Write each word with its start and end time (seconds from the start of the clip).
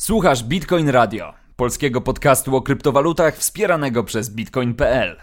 Słuchasz 0.00 0.44
Bitcoin 0.44 0.88
Radio, 0.88 1.34
polskiego 1.56 2.00
podcastu 2.00 2.56
o 2.56 2.62
kryptowalutach 2.62 3.36
wspieranego 3.36 4.04
przez 4.04 4.30
bitcoin.pl. 4.30 5.16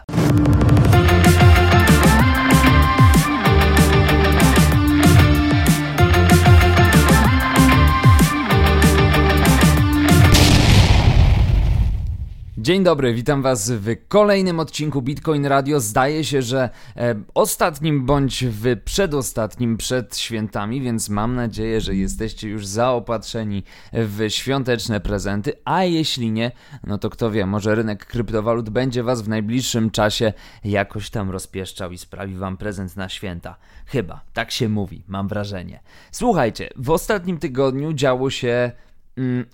Dzień 12.66 12.84
dobry, 12.84 13.14
witam 13.14 13.42
Was 13.42 13.72
w 13.72 13.96
kolejnym 14.08 14.60
odcinku 14.60 15.02
Bitcoin 15.02 15.46
Radio. 15.46 15.80
Zdaje 15.80 16.24
się, 16.24 16.42
że 16.42 16.70
e, 16.98 17.16
ostatnim 17.34 18.06
bądź 18.06 18.46
w 18.46 18.82
przedostatnim 18.86 19.78
przed 19.78 20.18
świętami, 20.18 20.82
więc 20.82 21.10
mam 21.10 21.36
nadzieję, 21.36 21.82
że 21.82 21.96
jesteście 21.96 22.50
już 22.50 22.66
zaopatrzeni 22.66 23.64
w 23.94 24.26
świąteczne 24.30 25.00
prezenty. 25.00 25.54
A 25.66 25.84
jeśli 25.84 26.32
nie, 26.32 26.52
no 26.84 26.98
to 26.98 27.10
kto 27.10 27.32
wie, 27.32 27.46
może 27.46 27.76
rynek 27.76 28.06
kryptowalut 28.06 28.70
będzie 28.70 29.04
Was 29.04 29.22
w 29.22 29.30
najbliższym 29.30 29.92
czasie 29.92 30.34
jakoś 30.64 31.10
tam 31.10 31.32
rozpieszczał 31.32 31.92
i 31.92 31.98
sprawi 31.98 32.36
Wam 32.36 32.58
prezent 32.58 32.96
na 32.98 33.10
święta. 33.10 33.56
Chyba, 33.86 34.22
tak 34.34 34.52
się 34.52 34.70
mówi, 34.70 35.04
mam 35.08 35.28
wrażenie. 35.28 35.80
Słuchajcie, 36.12 36.70
w 36.76 36.90
ostatnim 36.90 37.38
tygodniu 37.38 37.94
działo 37.94 38.30
się 38.30 38.72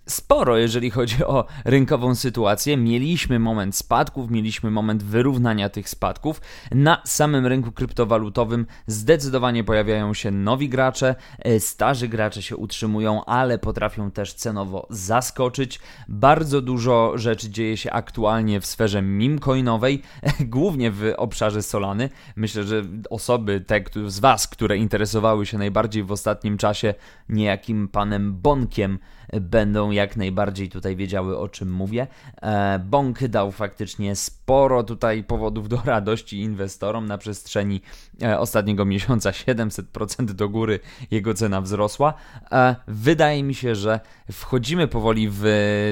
sporo, 0.05 0.57
jeżeli 0.57 0.91
chodzi 0.91 1.25
o 1.25 1.45
rynkową 1.65 2.15
sytuację. 2.15 2.77
Mieliśmy 2.77 3.39
moment 3.39 3.75
spadków, 3.75 4.31
mieliśmy 4.31 4.71
moment 4.71 5.03
wyrównania 5.03 5.69
tych 5.69 5.89
spadków. 5.89 6.41
Na 6.71 7.01
samym 7.05 7.45
rynku 7.45 7.71
kryptowalutowym 7.71 8.65
zdecydowanie 8.87 9.63
pojawiają 9.63 10.13
się 10.13 10.31
nowi 10.31 10.69
gracze, 10.69 11.15
e, 11.39 11.59
starzy 11.59 12.07
gracze 12.07 12.41
się 12.41 12.57
utrzymują, 12.57 13.25
ale 13.25 13.59
potrafią 13.59 14.11
też 14.11 14.33
cenowo 14.33 14.87
zaskoczyć. 14.89 15.79
Bardzo 16.07 16.61
dużo 16.61 17.17
rzeczy 17.17 17.49
dzieje 17.49 17.77
się 17.77 17.91
aktualnie 17.91 18.61
w 18.61 18.65
sferze 18.65 19.01
mimcoinowej, 19.01 20.01
głównie 20.39 20.91
w 20.91 21.13
obszarze 21.17 21.63
Solany. 21.63 22.09
Myślę, 22.35 22.63
że 22.63 22.83
osoby, 23.09 23.61
te 23.67 23.81
z 24.05 24.19
Was, 24.19 24.47
które 24.47 24.77
interesowały 24.77 25.45
się 25.45 25.57
najbardziej 25.57 26.03
w 26.03 26.11
ostatnim 26.11 26.57
czasie 26.57 26.93
niejakim 27.29 27.87
panem 27.87 28.33
Bonkiem, 28.33 28.99
będą 29.39 29.91
jak 29.91 30.17
najbardziej 30.17 30.69
tutaj 30.69 30.95
wiedziały 30.95 31.37
o 31.37 31.49
czym 31.49 31.73
mówię. 31.73 32.07
E, 32.41 32.79
Bąk 32.79 33.27
dał 33.27 33.51
faktycznie 33.51 34.15
sporo 34.15 34.83
tutaj 34.83 35.23
powodów 35.23 35.69
do 35.69 35.81
radości 35.85 36.39
inwestorom 36.39 37.05
na 37.05 37.17
przestrzeni 37.17 37.81
e, 38.21 38.39
ostatniego 38.39 38.85
miesiąca 38.85 39.31
700% 39.47 40.25
do 40.25 40.49
góry 40.49 40.79
jego 41.11 41.33
cena 41.33 41.61
wzrosła. 41.61 42.13
E, 42.51 42.75
wydaje 42.87 43.43
mi 43.43 43.55
się, 43.55 43.75
że 43.75 43.99
wchodzimy 44.31 44.87
powoli 44.87 45.29
w 45.31 45.45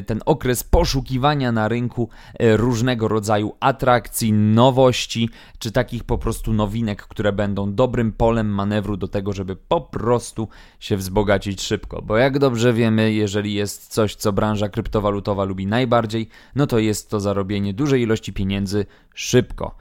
ten 0.05 0.21
okres 0.25 0.63
poszukiwania 0.63 1.51
na 1.51 1.67
rynku 1.67 2.09
różnego 2.39 3.07
rodzaju 3.07 3.55
atrakcji, 3.59 4.33
nowości, 4.33 5.29
czy 5.59 5.71
takich 5.71 6.03
po 6.03 6.17
prostu 6.17 6.53
nowinek, 6.53 7.03
które 7.03 7.33
będą 7.33 7.73
dobrym 7.73 8.11
polem 8.11 8.47
manewru 8.47 8.97
do 8.97 9.07
tego, 9.07 9.33
żeby 9.33 9.55
po 9.55 9.81
prostu 9.81 10.47
się 10.79 10.97
wzbogacić 10.97 11.61
szybko. 11.61 12.01
Bo 12.01 12.17
jak 12.17 12.39
dobrze 12.39 12.73
wiemy, 12.73 13.13
jeżeli 13.13 13.28
jest 13.35 13.87
coś, 13.87 14.15
co 14.15 14.33
branża 14.33 14.69
kryptowalutowa 14.69 15.43
lubi 15.43 15.67
najbardziej, 15.67 16.29
no 16.55 16.67
to 16.67 16.79
jest 16.79 17.09
to 17.09 17.19
zarobienie 17.19 17.73
dużej 17.73 18.01
ilości 18.01 18.33
pieniędzy 18.33 18.85
szybko. 19.13 19.75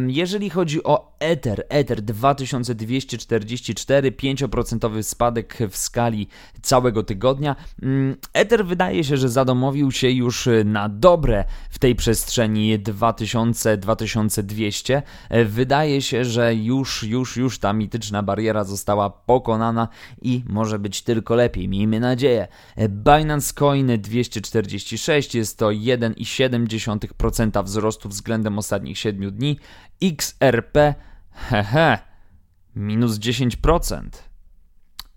Jeżeli 0.06 0.50
chodzi 0.50 0.84
o 0.84 1.16
Ether, 1.18 1.66
Ether 1.68 2.02
2244, 2.02 4.12
5% 4.12 5.02
spadek 5.02 5.58
w 5.70 5.76
skali 5.76 6.28
całego 6.62 7.02
tygodnia. 7.02 7.56
Mm, 7.82 8.16
Ether 8.32 8.66
wydaje 8.66 9.04
się, 9.04 9.16
że 9.16 9.28
zadomowił 9.28 9.92
się 9.92 10.10
już 10.10 10.48
na 10.64 10.88
dobre 10.88 11.44
w 11.70 11.78
tej 11.78 11.94
przestrzeni 11.94 12.78
2000-2200. 12.78 15.02
Wydaje 15.46 16.02
się, 16.02 16.24
że 16.24 16.54
już, 16.54 17.02
już, 17.02 17.36
już 17.36 17.58
ta 17.58 17.65
mityczna 17.72 18.22
bariera 18.22 18.64
została 18.64 19.10
pokonana 19.10 19.88
i 20.22 20.44
może 20.48 20.78
być 20.78 21.02
tylko 21.02 21.34
lepiej, 21.34 21.68
miejmy 21.68 22.00
nadzieję. 22.00 22.48
Binance 22.88 23.54
Coin 23.54 24.00
246 24.00 25.34
jest 25.34 25.58
to 25.58 25.68
1,7% 25.68 27.64
wzrostu 27.64 28.08
względem 28.08 28.58
ostatnich 28.58 28.98
7 28.98 29.30
dni. 29.30 29.58
XRP, 30.02 30.94
hehe, 31.30 31.98
minus 32.76 33.18
10%. 33.18 34.25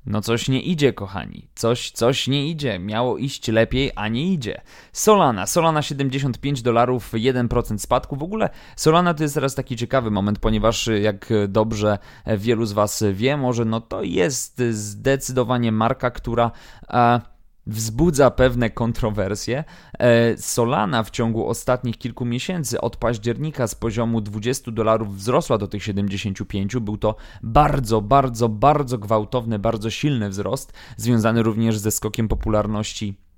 No 0.05 0.21
coś 0.21 0.49
nie 0.49 0.61
idzie, 0.61 0.93
kochani. 0.93 1.47
Coś, 1.55 1.91
coś 1.91 2.27
nie 2.27 2.47
idzie. 2.47 2.79
Miało 2.79 3.17
iść 3.17 3.47
lepiej, 3.47 3.91
a 3.95 4.07
nie 4.07 4.33
idzie. 4.33 4.61
Solana. 4.93 5.47
Solana 5.47 5.81
75 5.81 6.61
dolarów, 6.61 7.13
1% 7.13 7.77
spadku. 7.77 8.15
W 8.15 8.23
ogóle 8.23 8.49
Solana 8.75 9.13
to 9.13 9.23
jest 9.23 9.35
teraz 9.35 9.55
taki 9.55 9.75
ciekawy 9.75 10.11
moment, 10.11 10.39
ponieważ 10.39 10.89
jak 11.01 11.29
dobrze 11.47 11.97
wielu 12.38 12.65
z 12.65 12.73
Was 12.73 13.03
wie, 13.13 13.38
może 13.38 13.65
no 13.65 13.81
to 13.81 14.03
jest 14.03 14.61
zdecydowanie 14.71 15.71
marka, 15.71 16.11
która... 16.11 16.51
E, 16.89 17.21
wzbudza 17.69 18.31
pewne 18.31 18.69
kontrowersje. 18.69 19.63
E, 20.00 20.38
Solana 20.38 21.03
w 21.03 21.09
ciągu 21.09 21.47
ostatnich 21.47 21.97
kilku 21.97 22.25
miesięcy 22.25 22.81
od 22.81 22.97
października 22.97 23.68
z 23.68 23.75
poziomu 23.75 24.22
20 24.22 24.72
dolarów 24.72 25.16
wzrosła 25.16 25.57
do 25.57 25.68
tych 25.68 25.84
75. 25.84 26.75
Był 26.75 26.97
to 26.97 27.16
bardzo, 27.44 28.02
bardzo, 28.02 28.50
bardzo 28.50 28.97
gwałtowny, 28.97 29.59
bardzo 29.59 29.90
silny 29.90 30.30
wzrost, 30.30 30.74
związany 30.97 31.44
również 31.44 31.78
ze 31.78 31.91
skokiem 31.91 32.28
popularności 32.28 33.28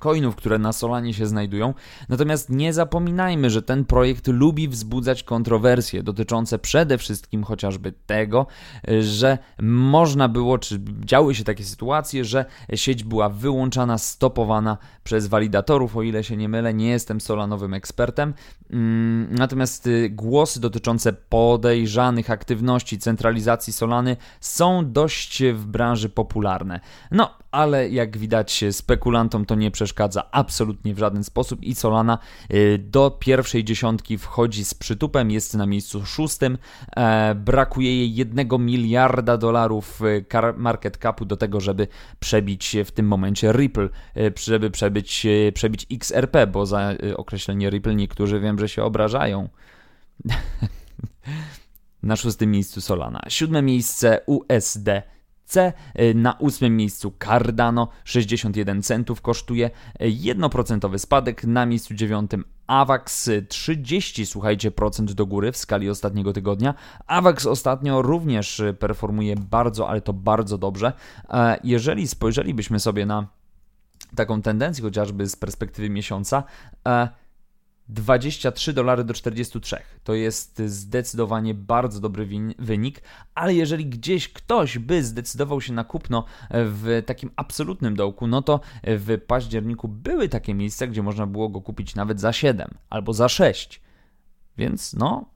coinów, 0.00 0.36
które 0.36 0.58
na 0.58 0.72
Solanie 0.72 1.14
się 1.14 1.26
znajdują. 1.26 1.74
Natomiast 2.08 2.50
nie 2.50 2.72
zapominajmy, 2.72 3.50
że 3.50 3.62
ten 3.62 3.84
projekt 3.84 4.28
lubi 4.28 4.68
wzbudzać 4.68 5.22
kontrowersje 5.22 6.02
dotyczące 6.02 6.58
przede 6.58 6.98
wszystkim 6.98 7.44
chociażby 7.44 7.92
tego, 8.06 8.46
że 9.00 9.38
można 9.62 10.28
było, 10.28 10.58
czy 10.58 10.80
działy 11.04 11.34
się 11.34 11.44
takie 11.44 11.64
sytuacje, 11.64 12.24
że 12.24 12.44
sieć 12.74 13.04
była 13.04 13.28
wyłączana, 13.28 13.98
stopowana 13.98 14.78
przez 15.04 15.26
walidatorów, 15.26 15.96
o 15.96 16.02
ile 16.02 16.24
się 16.24 16.36
nie 16.36 16.48
mylę, 16.48 16.74
nie 16.74 16.88
jestem 16.88 17.20
solanowym 17.20 17.74
ekspertem. 17.74 18.34
Mm, 18.70 19.34
natomiast 19.34 19.86
y, 19.86 20.10
głosy 20.10 20.60
dotyczące 20.60 21.12
podejrzanych 21.12 22.30
aktywności 22.30 22.98
centralizacji 22.98 23.72
Solany 23.72 24.16
są 24.40 24.92
dość 24.92 25.42
w 25.42 25.66
branży 25.66 26.08
popularne. 26.08 26.80
No, 27.10 27.30
ale 27.50 27.88
jak 27.88 28.18
widać 28.18 28.64
spekulantom 28.70 29.44
to 29.44 29.54
nie 29.54 29.70
przeszkadza 29.70 29.85
absolutnie 30.30 30.94
w 30.94 30.98
żaden 30.98 31.24
sposób 31.24 31.62
i 31.62 31.74
Solana 31.74 32.18
y, 32.54 32.78
do 32.78 33.10
pierwszej 33.10 33.64
dziesiątki 33.64 34.18
wchodzi 34.18 34.64
z 34.64 34.74
przytupem, 34.74 35.30
jest 35.30 35.54
na 35.54 35.66
miejscu 35.66 36.06
szóstym, 36.06 36.58
e, 36.96 37.34
brakuje 37.34 37.96
jej 37.96 38.14
jednego 38.14 38.58
miliarda 38.58 39.36
dolarów 39.36 40.00
y, 40.02 40.24
market 40.56 40.96
capu 40.96 41.24
do 41.24 41.36
tego, 41.36 41.60
żeby 41.60 41.88
przebić 42.18 42.76
w 42.84 42.90
tym 42.90 43.06
momencie 43.06 43.52
Ripple, 43.52 43.88
żeby 44.44 44.70
przebić, 44.70 45.26
przebić 45.54 45.86
XRP, 45.92 46.46
bo 46.46 46.66
za 46.66 46.94
określenie 47.16 47.70
Ripple 47.70 47.94
niektórzy 47.94 48.40
wiem, 48.40 48.58
że 48.58 48.68
się 48.68 48.84
obrażają. 48.84 49.48
na 52.02 52.16
szóstym 52.16 52.50
miejscu 52.50 52.80
Solana. 52.80 53.22
Siódme 53.28 53.62
miejsce 53.62 54.20
USD. 54.26 54.88
C 55.46 55.72
na 56.14 56.32
ósmym 56.38 56.76
miejscu 56.76 57.12
Cardano 57.24 57.88
61 58.04 58.82
centów 58.82 59.20
kosztuje 59.20 59.70
1% 60.00 60.98
spadek 60.98 61.44
na 61.44 61.66
miejscu 61.66 61.94
dziewiątym 61.94 62.44
AVAX 62.66 63.30
30 63.48 64.26
słuchajcie 64.26 64.70
procent 64.70 65.12
do 65.12 65.26
góry 65.26 65.52
w 65.52 65.56
skali 65.56 65.90
ostatniego 65.90 66.32
tygodnia. 66.32 66.74
AVAX 67.06 67.46
ostatnio 67.46 68.02
również 68.02 68.62
performuje 68.78 69.36
bardzo, 69.36 69.88
ale 69.88 70.00
to 70.00 70.12
bardzo 70.12 70.58
dobrze. 70.58 70.92
E, 71.30 71.58
jeżeli 71.64 72.08
spojrzelibyśmy 72.08 72.80
sobie 72.80 73.06
na 73.06 73.26
taką 74.16 74.42
tendencję 74.42 74.84
chociażby 74.84 75.28
z 75.28 75.36
perspektywy 75.36 75.90
miesiąca, 75.90 76.44
23 77.88 78.72
dolary 78.72 79.04
do 79.04 79.14
43. 79.14 79.76
To 80.04 80.14
jest 80.14 80.62
zdecydowanie 80.66 81.54
bardzo 81.54 82.00
dobry 82.00 82.28
wynik, 82.58 83.02
ale 83.34 83.54
jeżeli 83.54 83.86
gdzieś 83.86 84.32
ktoś 84.32 84.78
by 84.78 85.04
zdecydował 85.04 85.60
się 85.60 85.72
na 85.72 85.84
kupno 85.84 86.24
w 86.50 87.02
takim 87.06 87.30
absolutnym 87.36 87.96
dołku, 87.96 88.26
no 88.26 88.42
to 88.42 88.60
w 88.84 89.18
październiku 89.26 89.88
były 89.88 90.28
takie 90.28 90.54
miejsca, 90.54 90.86
gdzie 90.86 91.02
można 91.02 91.26
było 91.26 91.48
go 91.48 91.60
kupić 91.60 91.94
nawet 91.94 92.20
za 92.20 92.32
7 92.32 92.68
albo 92.90 93.12
za 93.12 93.28
6. 93.28 93.80
Więc 94.58 94.94
no, 94.94 95.35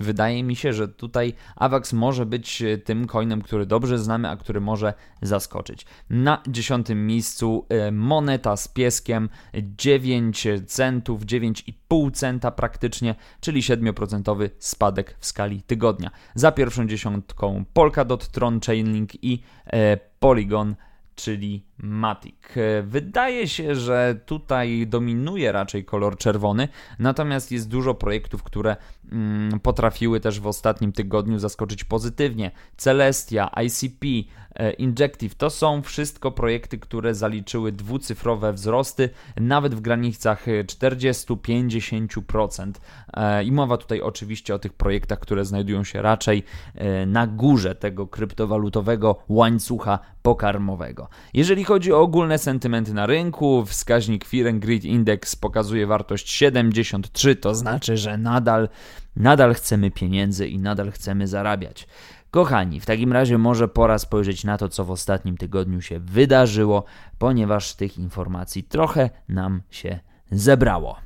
Wydaje 0.00 0.42
mi 0.42 0.56
się, 0.56 0.72
że 0.72 0.88
tutaj 0.88 1.34
AVAX 1.56 1.92
może 1.92 2.26
być 2.26 2.62
e, 2.62 2.78
tym 2.78 3.06
coinem, 3.06 3.42
który 3.42 3.66
dobrze 3.66 3.98
znamy, 3.98 4.28
a 4.28 4.36
który 4.36 4.60
może 4.60 4.94
zaskoczyć. 5.22 5.86
Na 6.10 6.42
dziesiątym 6.48 7.06
miejscu 7.06 7.66
e, 7.68 7.92
moneta 7.92 8.56
z 8.56 8.68
pieskiem 8.68 9.28
9 9.76 10.48
centów, 10.66 11.24
9,5 11.24 12.12
centa 12.12 12.50
praktycznie, 12.50 13.14
czyli 13.40 13.60
7% 13.60 14.50
spadek 14.58 15.16
w 15.18 15.26
skali 15.26 15.62
tygodnia. 15.62 16.10
Za 16.34 16.52
pierwszą 16.52 16.86
dziesiątką 16.86 17.64
Polkadot, 17.72 18.28
Tron, 18.28 18.60
Chainlink 18.60 19.24
i 19.24 19.42
e, 19.66 19.96
Polygon 20.20 20.74
czyli 21.16 21.62
Matic. 21.78 22.34
Wydaje 22.82 23.48
się, 23.48 23.74
że 23.74 24.20
tutaj 24.26 24.86
dominuje 24.86 25.52
raczej 25.52 25.84
kolor 25.84 26.18
czerwony, 26.18 26.68
natomiast 26.98 27.52
jest 27.52 27.68
dużo 27.68 27.94
projektów, 27.94 28.42
które 28.42 28.76
mm, 29.12 29.60
potrafiły 29.60 30.20
też 30.20 30.40
w 30.40 30.46
ostatnim 30.46 30.92
tygodniu 30.92 31.38
zaskoczyć 31.38 31.84
pozytywnie. 31.84 32.50
Celestia, 32.76 33.50
ICP, 33.64 34.06
e, 34.54 34.72
Injective 34.72 35.34
to 35.34 35.50
są 35.50 35.82
wszystko 35.82 36.30
projekty, 36.30 36.78
które 36.78 37.14
zaliczyły 37.14 37.72
dwucyfrowe 37.72 38.52
wzrosty, 38.52 39.10
nawet 39.36 39.74
w 39.74 39.80
granicach 39.80 40.46
40-50%. 40.46 42.72
E, 43.14 43.44
I 43.44 43.52
mowa 43.52 43.76
tutaj 43.76 44.00
oczywiście 44.00 44.54
o 44.54 44.58
tych 44.58 44.72
projektach, 44.72 45.18
które 45.18 45.44
znajdują 45.44 45.84
się 45.84 46.02
raczej 46.02 46.42
e, 46.74 47.06
na 47.06 47.26
górze 47.26 47.74
tego 47.74 48.06
kryptowalutowego 48.06 49.16
łańcucha 49.28 49.98
pokarmowego. 50.22 51.08
Jeżeli 51.34 51.65
chodzi 51.66 51.92
o 51.92 52.00
ogólne 52.00 52.38
sentymenty 52.38 52.94
na 52.94 53.06
rynku, 53.06 53.64
wskaźnik 53.66 54.24
Fear 54.24 54.48
and 54.48 54.62
Greed 54.62 54.84
Index 54.84 55.36
pokazuje 55.36 55.86
wartość 55.86 56.30
73, 56.30 57.36
to 57.36 57.54
znaczy, 57.54 57.96
że 57.96 58.18
nadal, 58.18 58.68
nadal 59.16 59.54
chcemy 59.54 59.90
pieniędzy 59.90 60.48
i 60.48 60.58
nadal 60.58 60.92
chcemy 60.92 61.26
zarabiać. 61.26 61.86
Kochani, 62.30 62.80
w 62.80 62.86
takim 62.86 63.12
razie 63.12 63.38
może 63.38 63.68
pora 63.68 63.98
spojrzeć 63.98 64.44
na 64.44 64.58
to, 64.58 64.68
co 64.68 64.84
w 64.84 64.90
ostatnim 64.90 65.36
tygodniu 65.36 65.80
się 65.80 65.98
wydarzyło, 66.00 66.84
ponieważ 67.18 67.74
tych 67.74 67.98
informacji 67.98 68.64
trochę 68.64 69.10
nam 69.28 69.62
się 69.70 69.98
zebrało. 70.30 71.05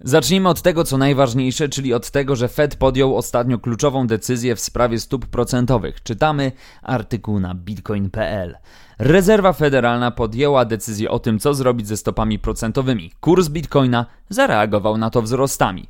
Zacznijmy 0.00 0.48
od 0.48 0.62
tego, 0.62 0.84
co 0.84 0.98
najważniejsze, 0.98 1.68
czyli 1.68 1.94
od 1.94 2.10
tego, 2.10 2.36
że 2.36 2.48
Fed 2.48 2.76
podjął 2.76 3.16
ostatnio 3.16 3.58
kluczową 3.58 4.06
decyzję 4.06 4.56
w 4.56 4.60
sprawie 4.60 5.00
stóp 5.00 5.26
procentowych. 5.26 6.02
Czytamy 6.02 6.52
artykuł 6.82 7.40
na 7.40 7.54
bitcoin.pl. 7.54 8.56
Rezerwa 8.98 9.52
Federalna 9.52 10.10
podjęła 10.10 10.64
decyzję 10.64 11.10
o 11.10 11.18
tym, 11.18 11.38
co 11.38 11.54
zrobić 11.54 11.86
ze 11.86 11.96
stopami 11.96 12.38
procentowymi. 12.38 13.12
Kurs 13.20 13.48
bitcoina 13.48 14.06
zareagował 14.28 14.98
na 14.98 15.10
to 15.10 15.22
wzrostami. 15.22 15.88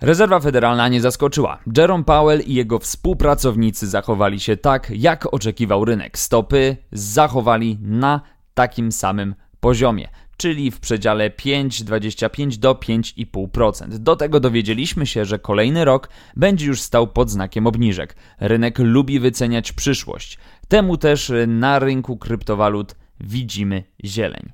Rezerwa 0.00 0.40
Federalna 0.40 0.88
nie 0.88 1.00
zaskoczyła. 1.00 1.58
Jerome 1.76 2.04
Powell 2.04 2.40
i 2.40 2.54
jego 2.54 2.78
współpracownicy 2.78 3.88
zachowali 3.88 4.40
się 4.40 4.56
tak, 4.56 4.90
jak 4.90 5.34
oczekiwał 5.34 5.84
rynek. 5.84 6.18
Stopy 6.18 6.76
zachowali 6.92 7.78
na 7.82 8.20
takim 8.54 8.92
samym 8.92 9.34
poziomie 9.60 10.08
czyli 10.40 10.70
w 10.70 10.80
przedziale 10.80 11.30
5,25 11.30 12.56
do 12.56 12.74
5,5%. 12.74 13.88
Do 13.88 14.16
tego 14.16 14.40
dowiedzieliśmy 14.40 15.06
się, 15.06 15.24
że 15.24 15.38
kolejny 15.38 15.84
rok 15.84 16.08
będzie 16.36 16.66
już 16.66 16.80
stał 16.80 17.06
pod 17.06 17.30
znakiem 17.30 17.66
obniżek. 17.66 18.16
Rynek 18.40 18.78
lubi 18.78 19.20
wyceniać 19.20 19.72
przyszłość. 19.72 20.38
Temu 20.68 20.96
też 20.96 21.32
na 21.46 21.78
rynku 21.78 22.16
kryptowalut 22.16 22.94
widzimy 23.20 23.84
zieleń. 24.04 24.52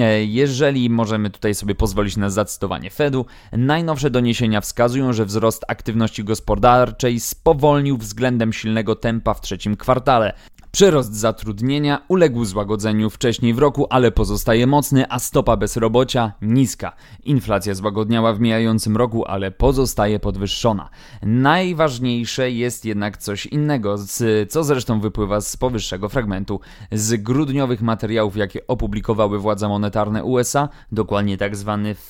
E, 0.00 0.24
jeżeli 0.24 0.90
możemy 0.90 1.30
tutaj 1.30 1.54
sobie 1.54 1.74
pozwolić 1.74 2.16
na 2.16 2.30
zacytowanie 2.30 2.90
Fedu, 2.90 3.26
najnowsze 3.52 4.10
doniesienia 4.10 4.60
wskazują, 4.60 5.12
że 5.12 5.24
wzrost 5.24 5.64
aktywności 5.68 6.24
gospodarczej 6.24 7.20
spowolnił 7.20 7.96
względem 7.96 8.52
silnego 8.52 8.96
tempa 8.96 9.34
w 9.34 9.40
trzecim 9.40 9.76
kwartale. 9.76 10.32
Przyrost 10.72 11.14
zatrudnienia 11.14 12.02
uległ 12.08 12.44
złagodzeniu 12.44 13.10
wcześniej 13.10 13.54
w 13.54 13.58
roku, 13.58 13.86
ale 13.90 14.12
pozostaje 14.12 14.66
mocny, 14.66 15.10
a 15.10 15.18
stopa 15.18 15.56
bezrobocia 15.56 16.32
niska. 16.42 16.92
Inflacja 17.24 17.74
złagodniała 17.74 18.32
w 18.32 18.40
mijającym 18.40 18.96
roku, 18.96 19.24
ale 19.26 19.50
pozostaje 19.50 20.20
podwyższona. 20.20 20.90
Najważniejsze 21.22 22.50
jest 22.50 22.84
jednak 22.84 23.16
coś 23.16 23.46
innego, 23.46 23.96
co 24.48 24.64
zresztą 24.64 25.00
wypływa 25.00 25.40
z 25.40 25.56
powyższego 25.56 26.08
fragmentu. 26.08 26.60
Z 26.92 27.22
grudniowych 27.22 27.82
materiałów, 27.82 28.36
jakie 28.36 28.66
opublikowały 28.66 29.38
władze 29.38 29.68
monetarne 29.68 30.24
USA, 30.24 30.68
dokładnie. 30.92 31.36
Tak 31.36 31.52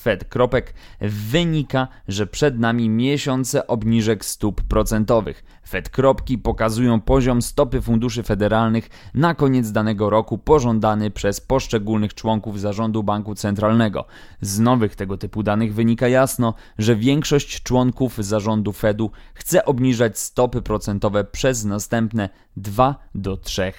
Fed 0.01 0.25
kropek, 0.25 0.73
wynika, 1.01 1.87
że 2.07 2.27
przed 2.27 2.59
nami 2.59 2.89
miesiące 2.89 3.67
obniżek 3.67 4.25
stóp 4.25 4.61
procentowych. 4.61 5.43
Fed 5.69 5.89
kropki 5.89 6.37
pokazują 6.37 7.01
poziom 7.01 7.41
stopy 7.41 7.81
funduszy 7.81 8.23
federalnych 8.23 8.89
na 9.13 9.35
koniec 9.35 9.71
danego 9.71 10.09
roku 10.09 10.37
pożądany 10.37 11.11
przez 11.11 11.41
poszczególnych 11.41 12.13
członków 12.13 12.59
zarządu 12.59 13.03
banku 13.03 13.35
centralnego. 13.35 14.05
Z 14.41 14.59
nowych 14.59 14.95
tego 14.95 15.17
typu 15.17 15.43
danych 15.43 15.73
wynika 15.73 16.07
jasno, 16.07 16.53
że 16.77 16.95
większość 16.95 17.63
członków 17.63 18.17
zarządu 18.17 18.73
Fedu 18.73 19.11
chce 19.33 19.65
obniżać 19.65 20.19
stopy 20.19 20.61
procentowe 20.61 21.23
przez 21.23 21.65
następne 21.65 22.29
2 22.57 22.95
do 23.15 23.37
3 23.37 23.73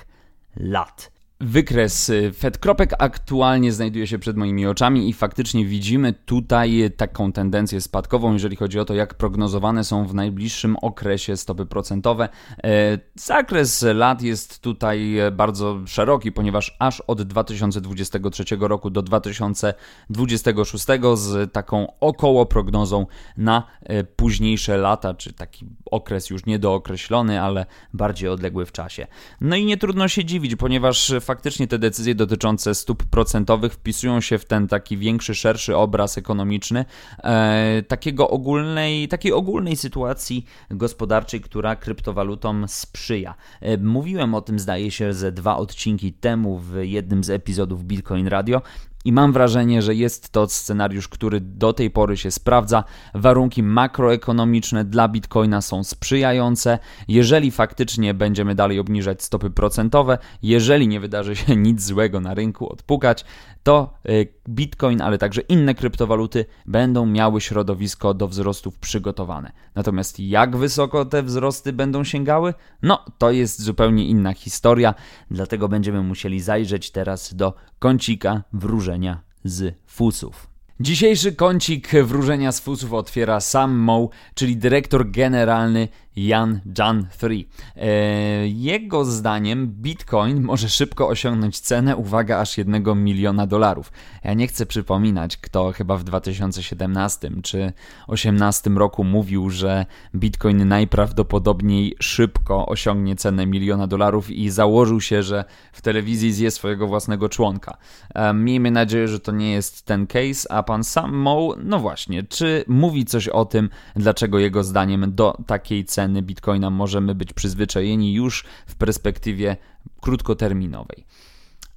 lat. 0.56 1.19
Wykres 1.42 2.08
y, 2.08 2.32
Fed 2.32 2.58
kropek 2.58 2.92
aktualnie 2.98 3.72
znajduje 3.72 4.06
się 4.06 4.18
przed 4.18 4.36
moimi 4.36 4.66
oczami 4.66 5.08
i 5.08 5.12
faktycznie 5.12 5.64
widzimy 5.64 6.12
tutaj 6.12 6.90
taką 6.96 7.32
tendencję 7.32 7.80
spadkową, 7.80 8.32
jeżeli 8.32 8.56
chodzi 8.56 8.78
o 8.78 8.84
to, 8.84 8.94
jak 8.94 9.14
prognozowane 9.14 9.84
są 9.84 10.06
w 10.06 10.14
najbliższym 10.14 10.76
okresie 10.76 11.36
stopy 11.36 11.66
procentowe. 11.66 12.28
E, 12.64 12.98
zakres 13.14 13.82
lat 13.94 14.22
jest 14.22 14.60
tutaj 14.60 15.16
bardzo 15.32 15.80
szeroki, 15.86 16.32
ponieważ 16.32 16.76
aż 16.78 17.00
od 17.00 17.22
2023 17.22 18.44
roku 18.60 18.90
do 18.90 19.02
2026 19.02 20.84
z 21.14 21.52
taką 21.52 21.86
około 22.00 22.46
prognozą 22.46 23.06
na 23.36 23.66
e, 23.82 24.04
późniejsze 24.04 24.76
lata, 24.76 25.14
czy 25.14 25.32
taki 25.32 25.66
okres 25.90 26.30
już 26.30 26.46
niedookreślony, 26.46 27.42
ale 27.42 27.66
bardziej 27.94 28.28
odległy 28.28 28.66
w 28.66 28.72
czasie. 28.72 29.06
No 29.40 29.56
i 29.56 29.64
nie 29.64 29.76
trudno 29.76 30.08
się 30.08 30.24
dziwić, 30.24 30.56
ponieważ 30.56 31.12
faktycznie 31.30 31.66
te 31.66 31.78
decyzje 31.78 32.14
dotyczące 32.14 32.74
stóp 32.74 33.04
procentowych 33.04 33.72
wpisują 33.72 34.20
się 34.20 34.38
w 34.38 34.44
ten 34.44 34.68
taki 34.68 34.96
większy, 34.96 35.34
szerszy 35.34 35.76
obraz 35.76 36.18
ekonomiczny 36.18 36.84
e, 37.18 37.82
takiego 37.88 38.30
ogólnej, 38.30 39.08
takiej 39.08 39.32
ogólnej 39.32 39.76
sytuacji 39.76 40.44
gospodarczej, 40.70 41.40
która 41.40 41.76
kryptowalutom 41.76 42.68
sprzyja. 42.68 43.34
E, 43.60 43.78
mówiłem 43.78 44.34
o 44.34 44.40
tym, 44.40 44.58
zdaje 44.58 44.90
się, 44.90 45.12
ze 45.12 45.32
dwa 45.32 45.56
odcinki 45.56 46.12
temu 46.12 46.58
w 46.58 46.76
jednym 46.82 47.24
z 47.24 47.30
epizodów 47.30 47.84
Bitcoin 47.84 48.28
Radio 48.28 48.62
i 49.04 49.12
mam 49.12 49.32
wrażenie, 49.32 49.82
że 49.82 49.94
jest 49.94 50.30
to 50.30 50.48
scenariusz, 50.48 51.08
który 51.08 51.40
do 51.40 51.72
tej 51.72 51.90
pory 51.90 52.16
się 52.16 52.30
sprawdza. 52.30 52.84
Warunki 53.14 53.62
makroekonomiczne 53.62 54.84
dla 54.84 55.08
bitcoina 55.08 55.60
są 55.60 55.84
sprzyjające. 55.84 56.78
Jeżeli 57.08 57.50
faktycznie 57.50 58.14
będziemy 58.14 58.54
dalej 58.54 58.78
obniżać 58.78 59.22
stopy 59.22 59.50
procentowe, 59.50 60.18
jeżeli 60.42 60.88
nie 60.88 61.00
wydarzy 61.00 61.36
się 61.36 61.56
nic 61.66 61.82
złego 61.82 62.20
na 62.20 62.34
rynku 62.34 62.72
odpukać, 62.72 63.24
to 63.62 63.94
y, 64.08 64.28
bitcoin, 64.48 65.02
ale 65.02 65.18
także 65.18 65.40
inne 65.40 65.74
kryptowaluty 65.74 66.44
będą 66.66 67.06
miały 67.06 67.40
środowisko 67.40 68.14
do 68.14 68.28
wzrostów 68.28 68.78
przygotowane. 68.78 69.52
Natomiast 69.74 70.20
jak 70.20 70.56
wysoko 70.56 71.04
te 71.04 71.22
wzrosty 71.22 71.72
będą 71.72 72.04
sięgały? 72.04 72.54
No, 72.82 73.04
to 73.18 73.30
jest 73.30 73.62
zupełnie 73.62 74.06
inna 74.06 74.34
historia, 74.34 74.94
dlatego 75.30 75.68
będziemy 75.68 76.02
musieli 76.02 76.40
zajrzeć 76.40 76.90
teraz 76.90 77.34
do 77.34 77.54
kącika 77.78 78.42
wróżenia 78.52 79.22
z 79.44 79.74
fusów. 79.86 80.50
Dzisiejszy 80.80 81.32
kącik 81.32 81.90
wróżenia 82.04 82.52
z 82.52 82.60
fusów 82.60 82.92
otwiera 82.92 83.40
Sam 83.40 83.76
Moe, 83.76 84.08
czyli 84.34 84.56
dyrektor 84.56 85.10
generalny 85.10 85.88
Jan 86.16 86.60
Jan 86.78 87.06
3. 87.18 87.44
E, 87.76 88.48
jego 88.48 89.04
zdaniem 89.04 89.66
Bitcoin 89.68 90.42
może 90.42 90.68
szybko 90.68 91.08
osiągnąć 91.08 91.60
cenę, 91.60 91.96
uwaga, 91.96 92.38
aż 92.38 92.58
1 92.58 93.04
miliona 93.04 93.46
dolarów. 93.46 93.92
Ja 94.24 94.34
nie 94.34 94.46
chcę 94.46 94.66
przypominać, 94.66 95.36
kto 95.36 95.72
chyba 95.72 95.96
w 95.96 96.04
2017 96.04 97.30
czy 97.42 97.58
2018 97.58 98.70
roku 98.70 99.04
mówił, 99.04 99.50
że 99.50 99.86
Bitcoin 100.14 100.68
najprawdopodobniej 100.68 101.96
szybko 102.00 102.66
osiągnie 102.66 103.16
cenę 103.16 103.46
miliona 103.46 103.86
dolarów 103.86 104.30
i 104.30 104.50
założył 104.50 105.00
się, 105.00 105.22
że 105.22 105.44
w 105.72 105.82
telewizji 105.82 106.32
zje 106.32 106.50
swojego 106.50 106.86
własnego 106.86 107.28
członka. 107.28 107.76
E, 108.14 108.34
miejmy 108.34 108.70
nadzieję, 108.70 109.08
że 109.08 109.20
to 109.20 109.32
nie 109.32 109.52
jest 109.52 109.86
ten 109.86 110.06
case, 110.06 110.52
a 110.52 110.62
pan 110.70 110.84
Sam 110.84 111.14
Moe, 111.16 111.56
no 111.64 111.78
właśnie, 111.78 112.22
czy 112.22 112.64
mówi 112.68 113.04
coś 113.04 113.28
o 113.28 113.44
tym, 113.44 113.70
dlaczego 113.96 114.38
jego 114.38 114.64
zdaniem 114.64 115.14
do 115.14 115.36
takiej 115.46 115.84
ceny 115.84 116.22
bitcoina 116.22 116.70
możemy 116.70 117.14
być 117.14 117.32
przyzwyczajeni 117.32 118.14
już 118.14 118.44
w 118.66 118.74
perspektywie 118.74 119.56
krótkoterminowej. 120.00 121.04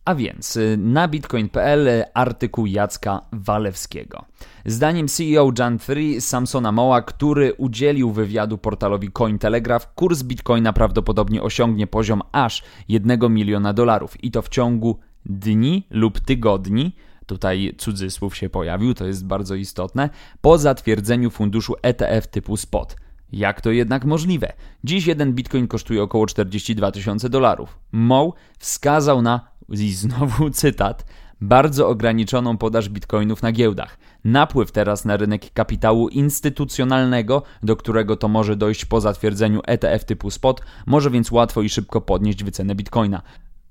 A 0.05 0.15
więc 0.15 0.55
y, 0.55 0.77
na 0.77 1.07
bitcoin.pl 1.07 2.05
artykuł 2.13 2.65
Jacka 2.65 3.21
Walewskiego. 3.31 4.25
Zdaniem 4.65 5.07
CEO 5.07 5.51
Jan 5.59 5.79
3 5.79 6.21
Samsona 6.21 6.71
Moa, 6.71 7.01
który 7.01 7.53
udzielił 7.53 8.11
wywiadu 8.11 8.57
portalowi 8.57 9.11
Cointelegraph, 9.11 9.93
kurs 9.95 10.23
bitcoina 10.23 10.73
prawdopodobnie 10.73 11.43
osiągnie 11.43 11.87
poziom 11.87 12.21
aż 12.31 12.63
1 12.87 13.33
miliona 13.33 13.73
dolarów 13.73 14.23
i 14.23 14.31
to 14.31 14.41
w 14.41 14.49
ciągu 14.49 14.99
dni 15.25 15.87
lub 15.89 16.19
tygodni. 16.19 16.95
Tutaj 17.25 17.75
cudzysłów 17.77 18.37
się 18.37 18.49
pojawił, 18.49 18.93
to 18.93 19.05
jest 19.05 19.25
bardzo 19.25 19.55
istotne, 19.55 20.09
po 20.41 20.57
zatwierdzeniu 20.57 21.29
funduszu 21.29 21.75
ETF 21.81 22.27
typu 22.27 22.57
spot. 22.57 22.95
Jak 23.31 23.61
to 23.61 23.71
jednak 23.71 24.05
możliwe? 24.05 24.53
Dziś 24.83 25.07
jeden 25.07 25.33
bitcoin 25.33 25.67
kosztuje 25.67 26.03
około 26.03 26.25
42 26.25 26.91
tysiące 26.91 27.29
dolarów. 27.29 27.79
Moe 27.91 28.31
wskazał 28.59 29.21
na, 29.21 29.47
i 29.69 29.93
znowu 29.93 30.49
cytat, 30.61 31.05
bardzo 31.41 31.87
ograniczoną 31.87 32.57
podaż 32.57 32.89
bitcoinów 32.89 33.41
na 33.41 33.51
giełdach. 33.51 33.97
Napływ 34.23 34.71
teraz 34.71 35.05
na 35.05 35.17
rynek 35.17 35.53
kapitału 35.53 36.09
instytucjonalnego, 36.09 37.43
do 37.63 37.75
którego 37.75 38.15
to 38.15 38.27
może 38.27 38.55
dojść 38.55 38.85
po 38.85 39.01
zatwierdzeniu 39.01 39.61
ETF 39.67 40.05
typu 40.05 40.31
spot, 40.31 40.61
może 40.85 41.11
więc 41.11 41.31
łatwo 41.31 41.61
i 41.61 41.69
szybko 41.69 42.01
podnieść 42.01 42.43
wycenę 42.43 42.75
bitcoina. 42.75 43.21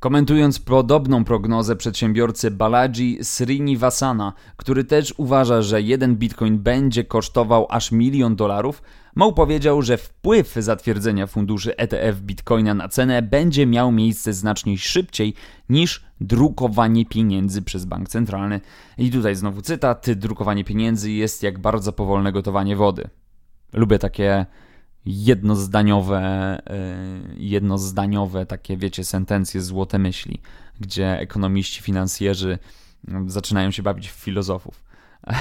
Komentując 0.02 0.58
podobną 0.58 1.24
prognozę 1.24 1.76
przedsiębiorcy 1.76 2.50
Balaji 2.50 3.18
Srinivasana, 3.22 4.32
który 4.56 4.84
też 4.84 5.14
uważa, 5.16 5.62
że 5.62 5.82
jeden 5.82 6.16
bitcoin 6.16 6.58
będzie 6.58 7.04
kosztował 7.04 7.66
aż 7.70 7.92
milion 7.92 8.36
dolarów, 8.36 8.82
Moł 9.14 9.32
powiedział, 9.32 9.82
że 9.82 9.96
wpływ 9.96 10.54
zatwierdzenia 10.54 11.26
funduszy 11.26 11.76
ETF 11.76 12.20
bitcoina 12.20 12.74
na 12.74 12.88
cenę 12.88 13.22
będzie 13.22 13.66
miał 13.66 13.92
miejsce 13.92 14.32
znacznie 14.32 14.78
szybciej 14.78 15.34
niż 15.68 16.04
drukowanie 16.20 17.06
pieniędzy 17.06 17.62
przez 17.62 17.84
bank 17.84 18.08
centralny. 18.08 18.60
I 18.98 19.10
tutaj 19.10 19.34
znowu 19.36 19.62
cytat: 19.62 20.06
Drukowanie 20.10 20.64
pieniędzy 20.64 21.12
jest 21.12 21.42
jak 21.42 21.58
bardzo 21.58 21.92
powolne 21.92 22.32
gotowanie 22.32 22.76
wody. 22.76 23.08
Lubię 23.72 23.98
takie 23.98 24.46
jednozdaniowe, 25.06 26.18
e, 26.20 26.96
jednozdaniowe 27.36 28.46
takie, 28.46 28.76
wiecie, 28.76 29.04
sentencje, 29.04 29.60
złote 29.60 29.98
myśli, 29.98 30.40
gdzie 30.80 31.18
ekonomiści, 31.20 31.82
finansjerzy 31.82 32.58
no, 33.08 33.20
zaczynają 33.26 33.70
się 33.70 33.82
bawić 33.82 34.08
w 34.08 34.14
filozofów. 34.14 34.82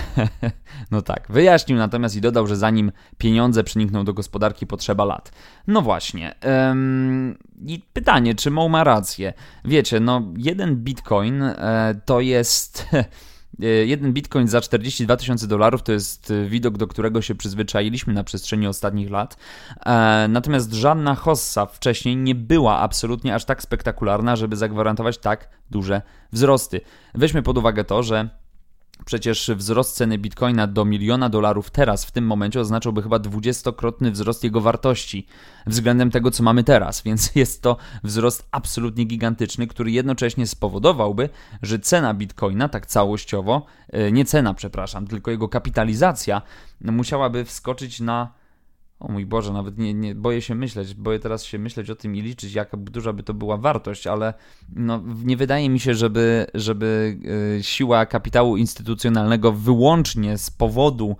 No 0.91 1.01
tak, 1.01 1.27
wyjaśnił 1.29 1.77
natomiast 1.77 2.15
i 2.15 2.21
dodał, 2.21 2.47
że 2.47 2.55
zanim 2.55 2.91
pieniądze 3.17 3.63
przenikną 3.63 4.05
do 4.05 4.13
gospodarki 4.13 4.67
potrzeba 4.67 5.05
lat. 5.05 5.31
No 5.67 5.81
właśnie. 5.81 6.35
Ym, 6.71 7.37
I 7.65 7.81
pytanie, 7.93 8.35
czy 8.35 8.51
Mo 8.51 8.69
ma 8.69 8.83
rację? 8.83 9.33
Wiecie, 9.65 9.99
no 9.99 10.21
jeden 10.37 10.75
bitcoin 10.75 11.43
e, 11.43 11.95
to 12.05 12.19
jest 12.19 12.85
jeden 13.85 14.13
bitcoin 14.13 14.47
za 14.47 14.61
42 14.61 15.17
tysiące 15.17 15.47
dolarów 15.47 15.83
to 15.83 15.91
jest 15.91 16.31
e, 16.31 16.45
widok, 16.45 16.77
do 16.77 16.87
którego 16.87 17.21
się 17.21 17.35
przyzwyczailiśmy 17.35 18.13
na 18.13 18.23
przestrzeni 18.23 18.67
ostatnich 18.67 19.09
lat. 19.09 19.37
E, 19.85 20.27
natomiast 20.29 20.73
żadna 20.73 21.15
hossa 21.15 21.65
wcześniej 21.65 22.17
nie 22.17 22.35
była 22.35 22.79
absolutnie 22.79 23.35
aż 23.35 23.45
tak 23.45 23.61
spektakularna, 23.61 24.35
żeby 24.35 24.55
zagwarantować 24.55 25.17
tak 25.17 25.49
duże 25.71 26.01
wzrosty. 26.31 26.81
Weźmy 27.13 27.43
pod 27.43 27.57
uwagę 27.57 27.83
to, 27.83 28.03
że 28.03 28.29
Przecież 29.05 29.51
wzrost 29.55 29.95
ceny 29.95 30.17
bitcoina 30.17 30.67
do 30.67 30.85
miliona 30.85 31.29
dolarów 31.29 31.69
teraz, 31.69 32.05
w 32.05 32.11
tym 32.11 32.25
momencie, 32.25 32.59
oznaczałby 32.59 33.01
chyba 33.01 33.19
dwudziestokrotny 33.19 34.11
wzrost 34.11 34.43
jego 34.43 34.61
wartości 34.61 35.27
względem 35.67 36.11
tego, 36.11 36.31
co 36.31 36.43
mamy 36.43 36.63
teraz, 36.63 37.01
więc 37.05 37.35
jest 37.35 37.61
to 37.61 37.77
wzrost 38.03 38.47
absolutnie 38.51 39.05
gigantyczny, 39.05 39.67
który 39.67 39.91
jednocześnie 39.91 40.47
spowodowałby, 40.47 41.29
że 41.61 41.79
cena 41.79 42.13
bitcoina, 42.13 42.69
tak 42.69 42.85
całościowo, 42.85 43.65
e, 43.89 44.11
nie 44.11 44.25
cena, 44.25 44.53
przepraszam, 44.53 45.07
tylko 45.07 45.31
jego 45.31 45.49
kapitalizacja, 45.49 46.41
musiałaby 46.81 47.45
wskoczyć 47.45 47.99
na 47.99 48.40
o 49.01 49.11
mój 49.11 49.25
Boże, 49.25 49.53
nawet 49.53 49.77
nie, 49.77 49.93
nie 49.93 50.15
boję 50.15 50.41
się 50.41 50.55
myśleć, 50.55 50.93
boję 50.93 51.19
teraz 51.19 51.43
się 51.43 51.59
myśleć 51.59 51.89
o 51.89 51.95
tym 51.95 52.15
i 52.15 52.21
liczyć, 52.21 52.53
jaka 52.53 52.77
duża 52.77 53.13
by 53.13 53.23
to 53.23 53.33
była 53.33 53.57
wartość, 53.57 54.07
ale 54.07 54.33
no, 54.75 55.03
nie 55.23 55.37
wydaje 55.37 55.69
mi 55.69 55.79
się, 55.79 55.95
żeby, 55.95 56.47
żeby 56.53 57.17
e, 57.57 57.63
siła 57.63 58.05
kapitału 58.05 58.57
instytucjonalnego 58.57 59.51
wyłącznie 59.51 60.37
z 60.37 60.51
powodu 60.51 61.15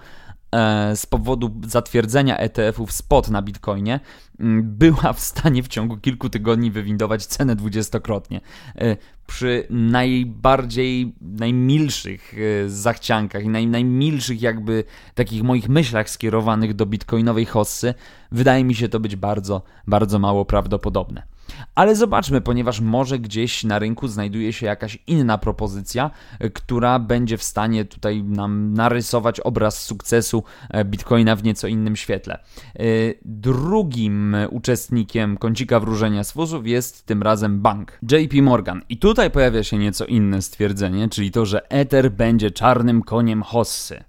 z 0.95 1.05
powodu 1.05 1.51
zatwierdzenia 1.67 2.37
ETF-ów 2.37 2.91
spot 2.91 3.29
na 3.29 3.41
Bitcoinie 3.41 3.99
mm, 4.39 4.77
była 4.77 5.13
w 5.13 5.19
stanie 5.19 5.63
w 5.63 5.67
ciągu 5.67 5.97
kilku 5.97 6.29
tygodni 6.29 6.71
wywindować 6.71 7.25
cenę 7.25 7.55
dwudziestokrotnie. 7.55 8.41
E, 8.75 8.97
przy 9.27 9.67
najbardziej, 9.69 11.15
najmilszych 11.21 12.33
e, 12.65 12.69
zachciankach 12.69 13.43
i 13.43 13.49
naj, 13.49 13.67
najmilszych 13.67 14.41
jakby 14.41 14.83
takich 15.15 15.43
moich 15.43 15.69
myślach 15.69 16.09
skierowanych 16.09 16.73
do 16.73 16.85
bitcoinowej 16.85 17.45
hossy, 17.45 17.93
wydaje 18.31 18.63
mi 18.63 18.75
się 18.75 18.89
to 18.89 18.99
być 18.99 19.15
bardzo, 19.15 19.61
bardzo 19.87 20.19
mało 20.19 20.45
prawdopodobne. 20.45 21.23
Ale 21.75 21.95
zobaczmy, 21.95 22.41
ponieważ 22.41 22.81
może 22.81 23.19
gdzieś 23.19 23.63
na 23.63 23.79
rynku 23.79 24.07
znajduje 24.07 24.53
się 24.53 24.65
jakaś 24.65 24.99
inna 25.07 25.37
propozycja, 25.37 26.11
e, 26.39 26.49
która 26.49 26.99
będzie 26.99 27.37
w 27.37 27.43
stanie 27.43 27.85
tutaj 27.85 28.23
nam 28.23 28.73
narysować 28.73 29.39
obraz 29.39 29.83
sukcesu 29.83 30.43
e, 30.69 30.85
Bitcoina 30.85 31.35
w 31.35 31.43
nieco 31.43 31.67
innym 31.67 31.95
świetle. 31.95 32.33
E, 32.33 32.83
drugim 33.25 34.35
uczestnikiem 34.49 35.37
kącika 35.37 35.79
wróżenia 35.79 36.23
z 36.23 36.33
jest 36.63 37.05
tym 37.05 37.23
razem 37.23 37.61
bank 37.61 37.99
JP 38.11 38.41
Morgan. 38.41 38.81
I 38.89 38.97
tutaj 38.97 39.31
pojawia 39.31 39.63
się 39.63 39.77
nieco 39.77 40.05
inne 40.05 40.41
stwierdzenie, 40.41 41.09
czyli 41.09 41.31
to, 41.31 41.45
że 41.45 41.69
Ether 41.69 42.11
będzie 42.11 42.51
czarnym 42.51 43.01
koniem 43.01 43.43
hossy. 43.43 44.03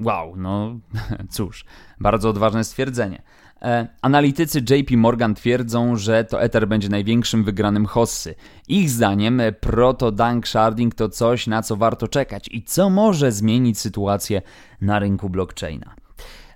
Wow, 0.00 0.36
no 0.36 0.78
cóż, 1.30 1.64
bardzo 2.00 2.28
odważne 2.28 2.64
stwierdzenie. 2.64 3.22
E, 3.62 3.88
analitycy 4.02 4.58
JP 4.58 4.96
Morgan 4.96 5.34
twierdzą, 5.34 5.96
że 5.96 6.24
to 6.24 6.42
Ether 6.42 6.68
będzie 6.68 6.88
największym 6.88 7.44
wygranym 7.44 7.86
hossy. 7.86 8.34
Ich 8.68 8.90
zdaniem 8.90 9.42
proto 9.60 10.12
Dank 10.12 10.46
Sharding 10.46 10.94
to 10.94 11.08
coś, 11.08 11.46
na 11.46 11.62
co 11.62 11.76
warto 11.76 12.08
czekać 12.08 12.48
i 12.50 12.62
co 12.62 12.90
może 12.90 13.32
zmienić 13.32 13.78
sytuację 13.78 14.42
na 14.80 14.98
rynku 14.98 15.30
blockchaina. 15.30 15.94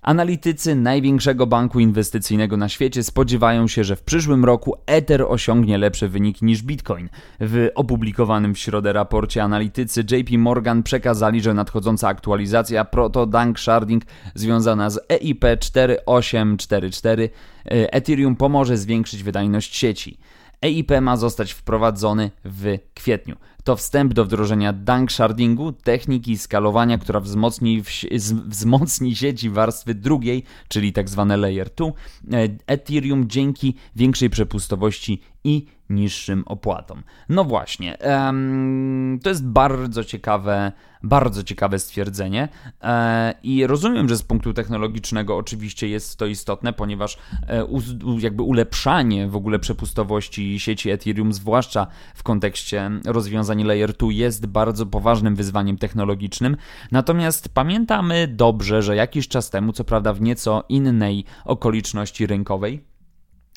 Analitycy 0.02 0.74
największego 0.74 1.46
banku 1.46 1.80
inwestycyjnego 1.80 2.56
na 2.56 2.68
świecie 2.68 3.02
spodziewają 3.02 3.68
się, 3.68 3.84
że 3.84 3.96
w 3.96 4.02
przyszłym 4.02 4.44
roku 4.44 4.76
Ether 4.86 5.22
osiągnie 5.28 5.78
lepsze 5.78 6.08
wyniki 6.08 6.44
niż 6.44 6.62
Bitcoin. 6.62 7.08
W 7.40 7.68
opublikowanym 7.74 8.54
w 8.54 8.58
środę 8.58 8.92
raporcie 8.92 9.42
analitycy 9.42 10.00
JP 10.10 10.38
Morgan 10.38 10.82
przekazali, 10.82 11.40
że 11.40 11.54
nadchodząca 11.54 12.08
aktualizacja 12.08 12.84
Proto 12.84 13.26
Dank 13.26 13.58
Sharding 13.58 14.02
związana 14.34 14.90
z 14.90 15.00
EIP 15.08 15.44
4844 15.60 17.30
e, 17.64 17.92
Ethereum 17.92 18.36
pomoże 18.36 18.76
zwiększyć 18.76 19.22
wydajność 19.22 19.76
sieci. 19.76 20.18
EIP 20.62 20.90
ma 21.00 21.16
zostać 21.16 21.52
wprowadzony 21.52 22.30
w 22.44 22.78
kwietniu. 22.94 23.36
To 23.64 23.76
wstęp 23.76 24.14
do 24.14 24.24
wdrożenia 24.24 24.72
dankshardingu, 24.72 25.72
techniki 25.72 26.38
skalowania, 26.38 26.98
która 26.98 27.20
wzmocni, 27.20 27.82
wzmocni 28.46 29.16
sieci 29.16 29.50
warstwy 29.50 29.94
drugiej, 29.94 30.44
czyli 30.68 30.92
tzw. 30.92 31.26
Tak 31.28 31.38
layer 31.38 31.70
2, 31.76 31.86
e, 31.86 31.92
Ethereum 32.66 33.28
dzięki 33.28 33.74
większej 33.96 34.30
przepustowości 34.30 35.20
i 35.44 35.66
niższym 35.90 36.42
opłatom. 36.46 37.02
No 37.28 37.44
właśnie, 37.44 37.98
to 39.22 39.28
jest 39.28 39.46
bardzo 39.46 40.04
ciekawe, 40.04 40.72
bardzo 41.02 41.42
ciekawe 41.42 41.78
stwierdzenie 41.78 42.48
e, 42.82 43.34
i 43.42 43.66
rozumiem, 43.66 44.08
że 44.08 44.16
z 44.16 44.22
punktu 44.22 44.54
technologicznego 44.54 45.36
oczywiście 45.36 45.88
jest 45.88 46.18
to 46.18 46.26
istotne, 46.26 46.72
ponieważ 46.72 47.18
e, 47.48 47.66
jakby 48.18 48.42
ulepszanie 48.42 49.28
w 49.28 49.36
ogóle 49.36 49.58
przepustowości 49.58 50.60
sieci 50.60 50.90
Ethereum, 50.90 51.32
zwłaszcza 51.32 51.86
w 52.14 52.22
kontekście 52.22 52.90
rozwiązań 53.06 53.64
Layer 53.64 53.92
2 53.92 54.08
jest 54.10 54.46
bardzo 54.46 54.86
poważnym 54.86 55.36
wyzwaniem 55.36 55.78
technologicznym. 55.78 56.56
Natomiast 56.92 57.48
pamiętamy 57.54 58.28
dobrze, 58.28 58.82
że 58.82 58.96
jakiś 58.96 59.28
czas 59.28 59.50
temu, 59.50 59.72
co 59.72 59.84
prawda 59.84 60.12
w 60.12 60.20
nieco 60.20 60.64
innej 60.68 61.24
okoliczności 61.44 62.26
rynkowej, 62.26 62.84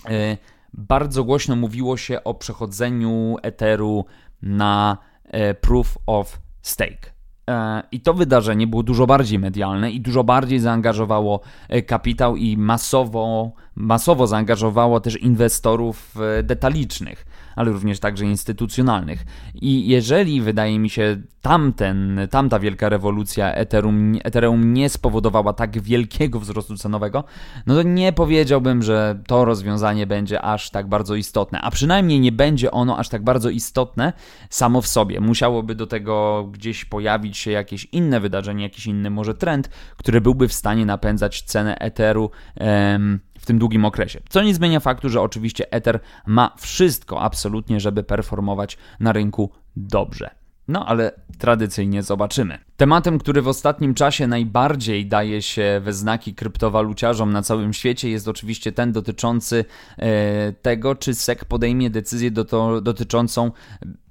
e, 0.09 0.37
bardzo 0.77 1.23
głośno 1.23 1.55
mówiło 1.55 1.97
się 1.97 2.23
o 2.23 2.33
przechodzeniu 2.33 3.35
Etheru 3.43 4.05
na 4.41 4.97
e, 5.23 5.53
Proof 5.53 5.97
of 6.05 6.39
Stake. 6.61 7.13
E, 7.49 7.83
I 7.91 8.01
to 8.01 8.13
wydarzenie 8.13 8.67
było 8.67 8.83
dużo 8.83 9.07
bardziej 9.07 9.39
medialne 9.39 9.91
i 9.91 10.01
dużo 10.01 10.23
bardziej 10.23 10.59
zaangażowało 10.59 11.39
e, 11.69 11.81
kapitał 11.81 12.35
i 12.35 12.57
masowo, 12.57 13.51
masowo 13.75 14.27
zaangażowało 14.27 14.99
też 14.99 15.21
inwestorów 15.21 16.15
detalicznych 16.43 17.25
ale 17.55 17.71
również 17.71 17.99
także 17.99 18.25
instytucjonalnych. 18.25 19.25
I 19.55 19.87
jeżeli, 19.87 20.41
wydaje 20.41 20.79
mi 20.79 20.89
się, 20.89 21.17
tamten, 21.41 22.19
tamta 22.31 22.59
wielka 22.59 22.89
rewolucja 22.89 23.53
Ethereum, 23.53 24.17
Ethereum 24.23 24.73
nie 24.73 24.89
spowodowała 24.89 25.53
tak 25.53 25.81
wielkiego 25.81 26.39
wzrostu 26.39 26.77
cenowego, 26.77 27.23
no 27.65 27.75
to 27.75 27.83
nie 27.83 28.13
powiedziałbym, 28.13 28.83
że 28.83 29.19
to 29.27 29.45
rozwiązanie 29.45 30.07
będzie 30.07 30.41
aż 30.41 30.69
tak 30.69 30.89
bardzo 30.89 31.15
istotne, 31.15 31.61
a 31.61 31.71
przynajmniej 31.71 32.19
nie 32.19 32.31
będzie 32.31 32.71
ono 32.71 32.97
aż 32.97 33.09
tak 33.09 33.23
bardzo 33.23 33.49
istotne 33.49 34.13
samo 34.49 34.81
w 34.81 34.87
sobie. 34.87 35.19
Musiałoby 35.19 35.75
do 35.75 35.87
tego 35.87 36.47
gdzieś 36.51 36.85
pojawić 36.85 37.37
się 37.37 37.51
jakieś 37.51 37.85
inne 37.85 38.19
wydarzenie, 38.19 38.63
jakiś 38.63 38.87
inny 38.87 39.09
może 39.09 39.33
trend, 39.33 39.69
który 39.97 40.21
byłby 40.21 40.47
w 40.47 40.53
stanie 40.53 40.85
napędzać 40.85 41.41
cenę 41.41 41.77
Etheru 41.77 42.31
em, 42.55 43.19
w 43.45 43.47
tym 43.47 43.59
długim 43.59 43.85
okresie. 43.85 44.19
Co 44.29 44.43
nie 44.43 44.55
zmienia 44.55 44.79
faktu, 44.79 45.09
że 45.09 45.21
oczywiście 45.21 45.71
Ether 45.71 45.99
ma 46.25 46.55
wszystko 46.57 47.21
absolutnie, 47.21 47.79
żeby 47.79 48.03
performować 48.03 48.77
na 48.99 49.13
rynku 49.13 49.49
dobrze. 49.75 50.29
No 50.67 50.85
ale 50.85 51.11
tradycyjnie 51.37 52.03
zobaczymy. 52.03 52.59
Tematem, 52.77 53.19
który 53.19 53.41
w 53.41 53.47
ostatnim 53.47 53.93
czasie 53.93 54.27
najbardziej 54.27 55.05
daje 55.05 55.41
się 55.41 55.81
we 55.83 55.93
znaki 55.93 56.35
kryptowaluciarzom 56.35 57.33
na 57.33 57.41
całym 57.41 57.73
świecie, 57.73 58.09
jest 58.09 58.27
oczywiście 58.27 58.71
ten 58.71 58.91
dotyczący 58.91 59.65
e, 59.97 60.53
tego, 60.53 60.95
czy 60.95 61.13
SEC 61.13 61.45
podejmie 61.45 61.89
decyzję 61.89 62.31
do 62.31 62.45
to, 62.45 62.81
dotyczącą 62.81 63.51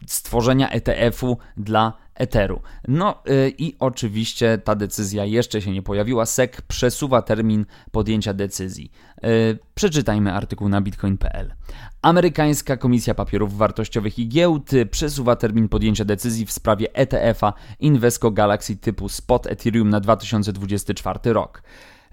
stworzenia 0.07 0.71
ETF-u 0.71 1.39
dla 1.57 1.93
Etheru. 2.15 2.61
No 2.89 3.23
yy, 3.27 3.53
i 3.59 3.77
oczywiście 3.79 4.59
ta 4.65 4.75
decyzja 4.75 5.25
jeszcze 5.25 5.63
się 5.63 5.73
nie 5.73 5.83
pojawiła. 5.83 6.27
SEC 6.27 6.51
przesuwa 6.69 7.23
termin 7.23 7.67
podjęcia 7.93 8.35
decyzji. 8.35 8.93
Yy, 9.23 9.59
przeczytajmy 9.75 10.33
artykuł 10.33 10.69
na 10.69 10.81
bitcoin.pl. 10.81 11.55
Amerykańska 12.03 12.77
Komisja 12.77 13.15
Papierów 13.15 13.57
Wartościowych 13.57 14.19
i 14.19 14.29
Giełd 14.29 14.71
przesuwa 14.91 15.37
termin 15.37 15.69
podjęcia 15.69 16.05
decyzji 16.05 16.47
w 16.47 16.53
sprawie 16.53 16.95
ETF-a 16.95 17.53
Invesco 17.81 18.31
Galaxy 18.31 18.77
typu 18.77 19.09
Spot 19.09 19.47
Ethereum 19.47 19.91
na 19.91 20.01
2024 20.01 21.33
rok. 21.33 21.63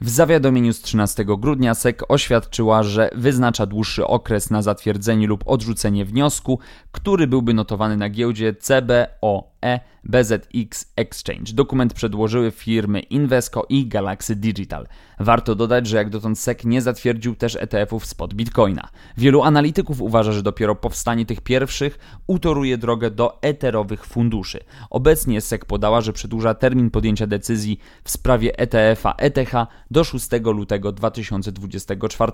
W 0.01 0.10
zawiadomieniu 0.10 0.74
z 0.74 0.81
13 0.81 1.25
grudnia 1.25 1.75
SEC 1.75 1.98
oświadczyła, 2.10 2.84
że 2.84 3.10
wyznacza 3.15 3.65
dłuższy 3.65 4.08
okres 4.08 4.50
na 4.50 4.62
zatwierdzenie 4.62 5.27
lub 5.27 5.43
odrzucenie 5.46 6.05
wniosku, 6.05 6.60
który 6.91 7.27
byłby 7.27 7.53
notowany 7.53 7.98
na 7.98 8.10
giełdzie 8.10 8.53
CBOE 8.53 9.50
BZX 10.03 10.94
Exchange. 10.96 11.53
Dokument 11.53 11.94
przedłożyły 11.94 12.51
firmy 12.51 13.00
Invesco 13.00 13.65
i 13.70 13.88
Galaxy 13.88 14.36
Digital. 14.36 14.88
Warto 15.20 15.56
dodać, 15.56 15.88
że 15.88 15.98
jak 15.98 16.10
dotąd 16.10 16.39
SEC 16.39 16.63
nie 16.63 16.82
zatwierdził 16.82 17.36
też 17.36 17.56
ETF-ów 17.56 18.06
spod 18.06 18.34
Bitcoina. 18.34 18.89
Wielu 19.18 19.44
analityków 19.44 20.01
uważa, 20.01 20.32
że 20.32 20.44
dopiero 20.44 20.75
powstanie 20.75 21.25
tych 21.25 21.41
pierwszych 21.41 22.00
utoruje 22.27 22.77
drogę 22.77 23.12
do 23.12 23.41
eterowych 23.41 24.06
funduszy. 24.06 24.60
Obecnie 24.89 25.41
SEC 25.41 25.65
podała, 25.65 26.01
że 26.01 26.13
przedłuża 26.13 26.53
termin 26.53 26.91
podjęcia 26.91 27.27
decyzji 27.27 27.80
w 28.03 28.12
sprawie 28.12 28.58
ETF-a 28.58 29.15
ETH 29.18 29.51
do 29.91 30.03
6 30.03 30.27
lutego 30.46 30.91
2024. 30.91 32.32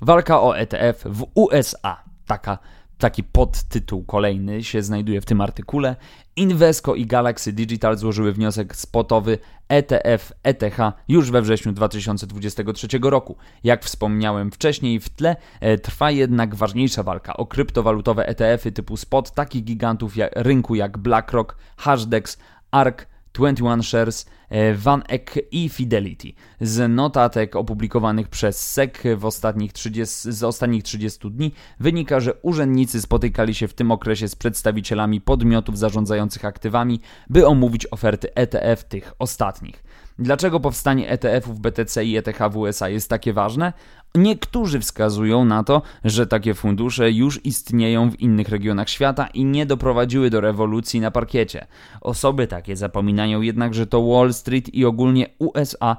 Walka 0.00 0.42
o 0.42 0.58
ETF 0.58 1.04
w 1.04 1.26
USA. 1.34 2.04
Taka 2.26 2.58
taki 2.98 3.24
podtytuł 3.24 4.04
kolejny 4.04 4.64
się 4.64 4.82
znajduje 4.82 5.20
w 5.20 5.24
tym 5.24 5.40
artykule. 5.40 5.96
Invesco 6.36 6.94
i 6.94 7.06
Galaxy 7.06 7.52
Digital 7.52 7.98
złożyły 7.98 8.32
wniosek 8.32 8.76
spotowy 8.76 9.38
ETF 9.68 10.32
ETH 10.42 10.78
już 11.08 11.30
we 11.30 11.42
wrześniu 11.42 11.72
2023 11.72 12.88
roku. 13.02 13.36
Jak 13.64 13.84
wspomniałem 13.84 14.50
wcześniej, 14.50 15.00
w 15.00 15.08
tle 15.08 15.36
e, 15.60 15.78
trwa 15.78 16.10
jednak 16.10 16.54
ważniejsza 16.54 17.02
walka 17.02 17.36
o 17.36 17.46
kryptowalutowe 17.46 18.28
ETF-y 18.28 18.72
typu 18.72 18.96
spot 18.96 19.30
takich 19.30 19.64
gigantów 19.64 20.14
rynku 20.36 20.74
jak 20.74 20.98
BlackRock, 20.98 21.56
Hashdex, 21.76 22.38
ARK, 22.70 23.06
21 23.36 23.82
Shares, 23.82 24.26
e, 24.48 24.74
Van 24.74 25.02
Eck 25.08 25.38
i 25.50 25.68
Fidelity. 25.68 26.32
Z 26.60 26.90
notatek 26.90 27.56
opublikowanych 27.56 28.28
przez 28.28 28.72
SEC 28.72 28.92
w 29.16 29.24
ostatnich 29.24 29.72
30, 29.72 30.32
z 30.32 30.44
ostatnich 30.44 30.82
30 30.82 31.30
dni 31.30 31.52
wynika, 31.80 32.20
że 32.20 32.34
urzędnicy 32.34 33.00
spotykali 33.00 33.54
się 33.54 33.68
w 33.68 33.74
tym 33.74 33.90
okresie 33.90 34.28
z 34.28 34.36
przedstawicielami 34.36 35.20
podmiotów 35.20 35.78
zarządzających 35.78 36.44
aktywami, 36.44 37.00
by 37.30 37.46
omówić 37.46 37.86
oferty 37.90 38.34
ETF 38.34 38.84
tych 38.84 39.12
ostatnich. 39.18 39.85
Dlaczego 40.18 40.60
powstanie 40.60 41.08
ETF-ów 41.08 41.60
BTC 41.60 42.04
i 42.04 42.16
ETH 42.16 42.38
w 42.50 42.56
USA 42.56 42.88
jest 42.88 43.10
takie 43.10 43.32
ważne? 43.32 43.72
Niektórzy 44.14 44.80
wskazują 44.80 45.44
na 45.44 45.64
to, 45.64 45.82
że 46.04 46.26
takie 46.26 46.54
fundusze 46.54 47.10
już 47.10 47.44
istnieją 47.44 48.10
w 48.10 48.20
innych 48.20 48.48
regionach 48.48 48.88
świata 48.88 49.26
i 49.26 49.44
nie 49.44 49.66
doprowadziły 49.66 50.30
do 50.30 50.40
rewolucji 50.40 51.00
na 51.00 51.10
parkiecie. 51.10 51.66
Osoby 52.00 52.46
takie 52.46 52.76
zapominają 52.76 53.40
jednak, 53.40 53.74
że 53.74 53.86
to 53.86 54.06
Wall 54.06 54.32
Street 54.32 54.74
i 54.74 54.84
ogólnie 54.84 55.26
USA 55.38 55.96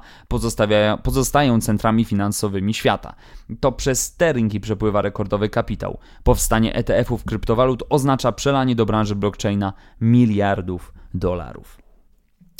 pozostają 1.02 1.60
centrami 1.60 2.04
finansowymi 2.04 2.74
świata. 2.74 3.14
To 3.60 3.72
przez 3.72 4.16
te 4.16 4.32
rynki 4.32 4.60
przepływa 4.60 5.02
rekordowy 5.02 5.48
kapitał. 5.48 5.98
Powstanie 6.22 6.74
ETF-ów 6.74 7.24
kryptowalut 7.24 7.82
oznacza 7.90 8.32
przelanie 8.32 8.76
do 8.76 8.86
branży 8.86 9.14
blockchaina 9.14 9.72
miliardów 10.00 10.92
dolarów. 11.14 11.87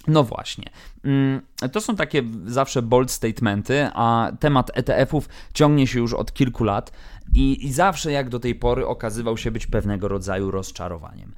No 0.08 0.24
właśnie. 0.24 0.70
Mm, 1.04 1.40
to 1.72 1.80
są 1.80 1.96
takie 1.96 2.22
zawsze 2.46 2.82
bold 2.82 3.10
statementy, 3.10 3.88
a 3.94 4.32
temat 4.40 4.70
ETF-ów 4.74 5.28
ciągnie 5.54 5.86
się 5.86 5.98
już 5.98 6.14
od 6.14 6.32
kilku 6.32 6.64
lat 6.64 6.92
i, 7.34 7.66
i 7.66 7.72
zawsze 7.72 8.12
jak 8.12 8.28
do 8.28 8.40
tej 8.40 8.54
pory 8.54 8.86
okazywał 8.86 9.36
się 9.36 9.50
być 9.50 9.66
pewnego 9.66 10.08
rodzaju 10.08 10.50
rozczarowaniem. 10.50 11.32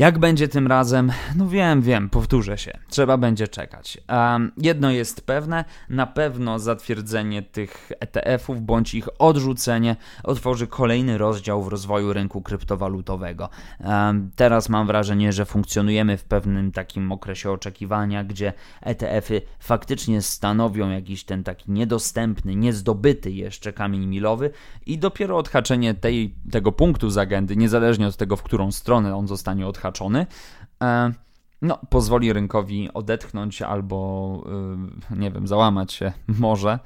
Jak 0.00 0.18
będzie 0.18 0.48
tym 0.48 0.66
razem? 0.66 1.12
No 1.36 1.48
wiem, 1.48 1.82
wiem, 1.82 2.10
powtórzę 2.10 2.58
się. 2.58 2.78
Trzeba 2.88 3.16
będzie 3.16 3.48
czekać. 3.48 3.98
Um, 4.08 4.52
jedno 4.56 4.90
jest 4.90 5.26
pewne, 5.26 5.64
na 5.88 6.06
pewno 6.06 6.58
zatwierdzenie 6.58 7.42
tych 7.42 7.92
ETF-ów 8.00 8.60
bądź 8.60 8.94
ich 8.94 9.08
odrzucenie 9.18 9.96
otworzy 10.24 10.66
kolejny 10.66 11.18
rozdział 11.18 11.62
w 11.62 11.68
rozwoju 11.68 12.12
rynku 12.12 12.42
kryptowalutowego. 12.42 13.48
Um, 13.84 14.30
teraz 14.36 14.68
mam 14.68 14.86
wrażenie, 14.86 15.32
że 15.32 15.44
funkcjonujemy 15.44 16.16
w 16.16 16.24
pewnym 16.24 16.72
takim 16.72 17.12
okresie 17.12 17.50
oczekiwania, 17.50 18.24
gdzie 18.24 18.52
ETF-y 18.82 19.42
faktycznie 19.58 20.22
stanowią 20.22 20.90
jakiś 20.90 21.24
ten 21.24 21.44
taki 21.44 21.72
niedostępny, 21.72 22.56
niezdobyty 22.56 23.30
jeszcze 23.30 23.72
kamień 23.72 24.06
milowy 24.06 24.50
i 24.86 24.98
dopiero 24.98 25.36
odhaczenie 25.36 25.94
tej, 25.94 26.34
tego 26.50 26.72
punktu 26.72 27.10
z 27.10 27.18
agendy, 27.18 27.56
niezależnie 27.56 28.06
od 28.06 28.16
tego, 28.16 28.36
w 28.36 28.42
którą 28.42 28.72
stronę 28.72 29.16
on 29.16 29.28
zostanie 29.28 29.66
odhaczony, 29.66 29.89
zahaczony, 29.90 30.26
e, 30.82 31.12
no, 31.62 31.78
pozwoli 31.90 32.32
rynkowi 32.32 32.92
odetchnąć 32.94 33.62
albo, 33.62 34.44
e, 35.10 35.16
nie 35.16 35.30
wiem, 35.30 35.46
załamać 35.46 35.92
się 35.92 36.12
może 36.38 36.78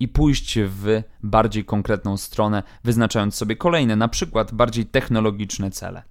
i 0.00 0.08
pójść 0.08 0.58
w 0.64 1.02
bardziej 1.22 1.64
konkretną 1.64 2.16
stronę, 2.16 2.62
wyznaczając 2.84 3.34
sobie 3.34 3.56
kolejne, 3.56 3.96
na 3.96 4.08
przykład 4.08 4.54
bardziej 4.54 4.86
technologiczne 4.86 5.70
cele. 5.70 6.02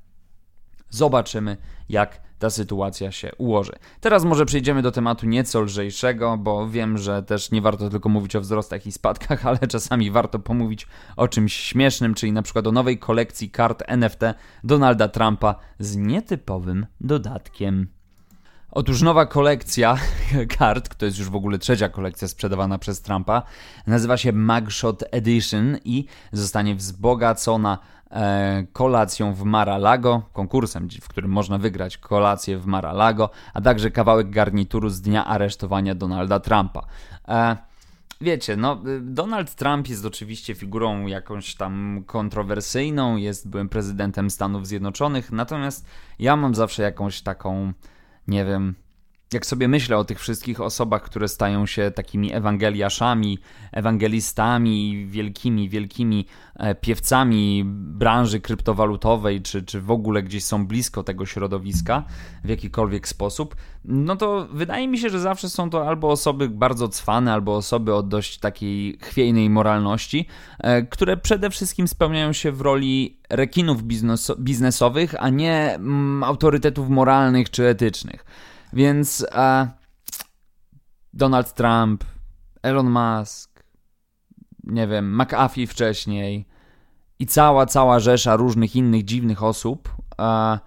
Zobaczymy, 0.90 1.58
jak 1.90 2.27
ta 2.40 2.50
sytuacja 2.50 3.12
się 3.12 3.32
ułoży. 3.38 3.74
Teraz 4.02 4.24
może 4.24 4.46
przejdziemy 4.46 4.82
do 4.82 4.92
tematu 4.92 5.26
nieco 5.26 5.62
lżejszego, 5.62 6.38
bo 6.38 6.70
wiem, 6.70 6.98
że 6.98 7.24
też 7.24 7.52
nie 7.52 7.62
warto 7.62 7.90
tylko 7.90 8.10
mówić 8.10 8.36
o 8.36 8.42
wzrostach 8.42 8.86
i 8.86 8.92
spadkach, 8.92 9.46
ale 9.48 9.60
czasami 9.60 10.12
warto 10.12 10.40
pomówić 10.40 10.88
o 11.16 11.28
czymś 11.28 11.54
śmiesznym, 11.54 12.14
czyli 12.14 12.32
na 12.32 12.42
przykład 12.42 12.68
o 12.68 12.72
nowej 12.72 12.98
kolekcji 12.98 13.50
kart 13.50 13.84
NFT 13.88 14.22
Donalda 14.64 15.08
Trumpa 15.08 15.56
z 15.80 15.96
nietypowym 15.96 16.86
dodatkiem. 17.02 17.88
Otóż 18.72 19.02
nowa 19.02 19.26
kolekcja 19.26 19.98
kart, 20.58 20.96
to 20.96 21.06
jest 21.06 21.18
już 21.18 21.30
w 21.30 21.36
ogóle 21.36 21.58
trzecia 21.58 21.90
kolekcja 21.90 22.28
sprzedawana 22.28 22.78
przez 22.78 23.02
Trumpa, 23.02 23.44
nazywa 23.88 24.18
się 24.18 24.34
Mugshot 24.34 25.04
Edition 25.12 25.78
i 25.86 26.06
zostanie 26.32 26.76
wzbogacona 26.76 27.78
kolacją 28.74 29.34
w 29.34 29.44
Mar-a-Lago, 29.44 30.22
konkursem, 30.34 30.88
w 31.02 31.08
którym 31.08 31.32
można 31.32 31.58
wygrać 31.58 31.98
kolację 31.98 32.58
w 32.58 32.66
Mar-a-Lago, 32.66 33.30
a 33.54 33.62
także 33.62 33.92
kawałek 33.92 34.30
garnituru 34.30 34.90
z 34.90 35.02
dnia 35.02 35.26
aresztowania 35.26 35.96
Donalda 35.96 36.40
Trumpa. 36.40 36.86
E, 37.28 37.58
wiecie, 38.22 38.58
no, 38.58 38.82
Donald 39.02 39.56
Trump 39.56 39.88
jest 39.88 40.06
oczywiście 40.06 40.56
figurą 40.56 41.06
jakąś 41.06 41.56
tam 41.56 42.04
kontrowersyjną, 42.06 43.16
jest 43.16 43.50
byłym 43.50 43.70
prezydentem 43.70 44.30
Stanów 44.30 44.68
Zjednoczonych, 44.68 45.32
natomiast 45.32 45.86
ja 46.20 46.36
mam 46.36 46.56
zawsze 46.56 46.84
jakąś 46.84 47.22
taką, 47.22 47.74
nie 48.28 48.46
wiem, 48.46 48.76
jak 49.34 49.46
sobie 49.46 49.68
myślę 49.68 49.98
o 49.98 50.04
tych 50.04 50.20
wszystkich 50.20 50.62
osobach, 50.62 51.04
które 51.04 51.28
stają 51.28 51.66
się 51.66 51.92
takimi 51.92 52.34
ewangeliaszami, 52.34 53.40
ewangelistami, 53.72 55.06
wielkimi, 55.08 55.70
wielkimi 55.70 56.26
e, 56.56 56.76
piewcami 56.76 57.64
branży 57.66 58.40
kryptowalutowej, 58.40 59.42
czy, 59.42 59.64
czy 59.64 59.82
w 59.82 59.92
ogóle 59.92 60.24
gdzieś 60.24 60.44
są 60.44 60.68
blisko 60.68 61.04
tego 61.04 61.26
środowiska 61.26 62.04
w 62.44 62.50
jakikolwiek 62.50 63.08
sposób, 63.08 63.56
no 63.86 64.16
to 64.16 64.48
wydaje 64.52 64.88
mi 64.88 64.98
się, 64.98 65.10
że 65.10 65.20
zawsze 65.20 65.50
są 65.50 65.70
to 65.70 65.88
albo 65.88 66.10
osoby 66.10 66.50
bardzo 66.50 66.90
cwane, 66.90 67.34
albo 67.34 67.56
osoby 67.56 67.94
o 67.94 68.04
dość 68.04 68.40
takiej 68.40 68.98
chwiejnej 69.02 69.50
moralności, 69.50 70.26
e, 70.60 70.84
które 70.84 71.18
przede 71.18 71.50
wszystkim 71.50 71.88
spełniają 71.88 72.34
się 72.34 72.52
w 72.52 72.62
roli 72.62 73.18
rekinów 73.30 73.84
biznes 73.84 74.32
biznesowych, 74.40 75.16
a 75.20 75.30
nie 75.30 75.76
mm, 75.76 76.24
autorytetów 76.24 76.90
moralnych 76.90 77.50
czy 77.50 77.68
etycznych. 77.68 78.26
Więc 78.74 79.26
e, 79.32 79.68
Donald 81.14 81.54
Trump, 81.54 82.04
Elon 82.62 82.90
Musk, 82.90 83.64
nie 84.64 84.88
wiem, 84.88 85.22
McAfee 85.22 85.68
wcześniej 85.68 86.48
i 87.20 87.26
cała, 87.26 87.66
cała 87.66 88.00
rzesza 88.00 88.36
różnych 88.36 88.76
innych 88.76 89.06
dziwnych 89.06 89.44
osób, 89.44 89.96
e, 90.20 90.60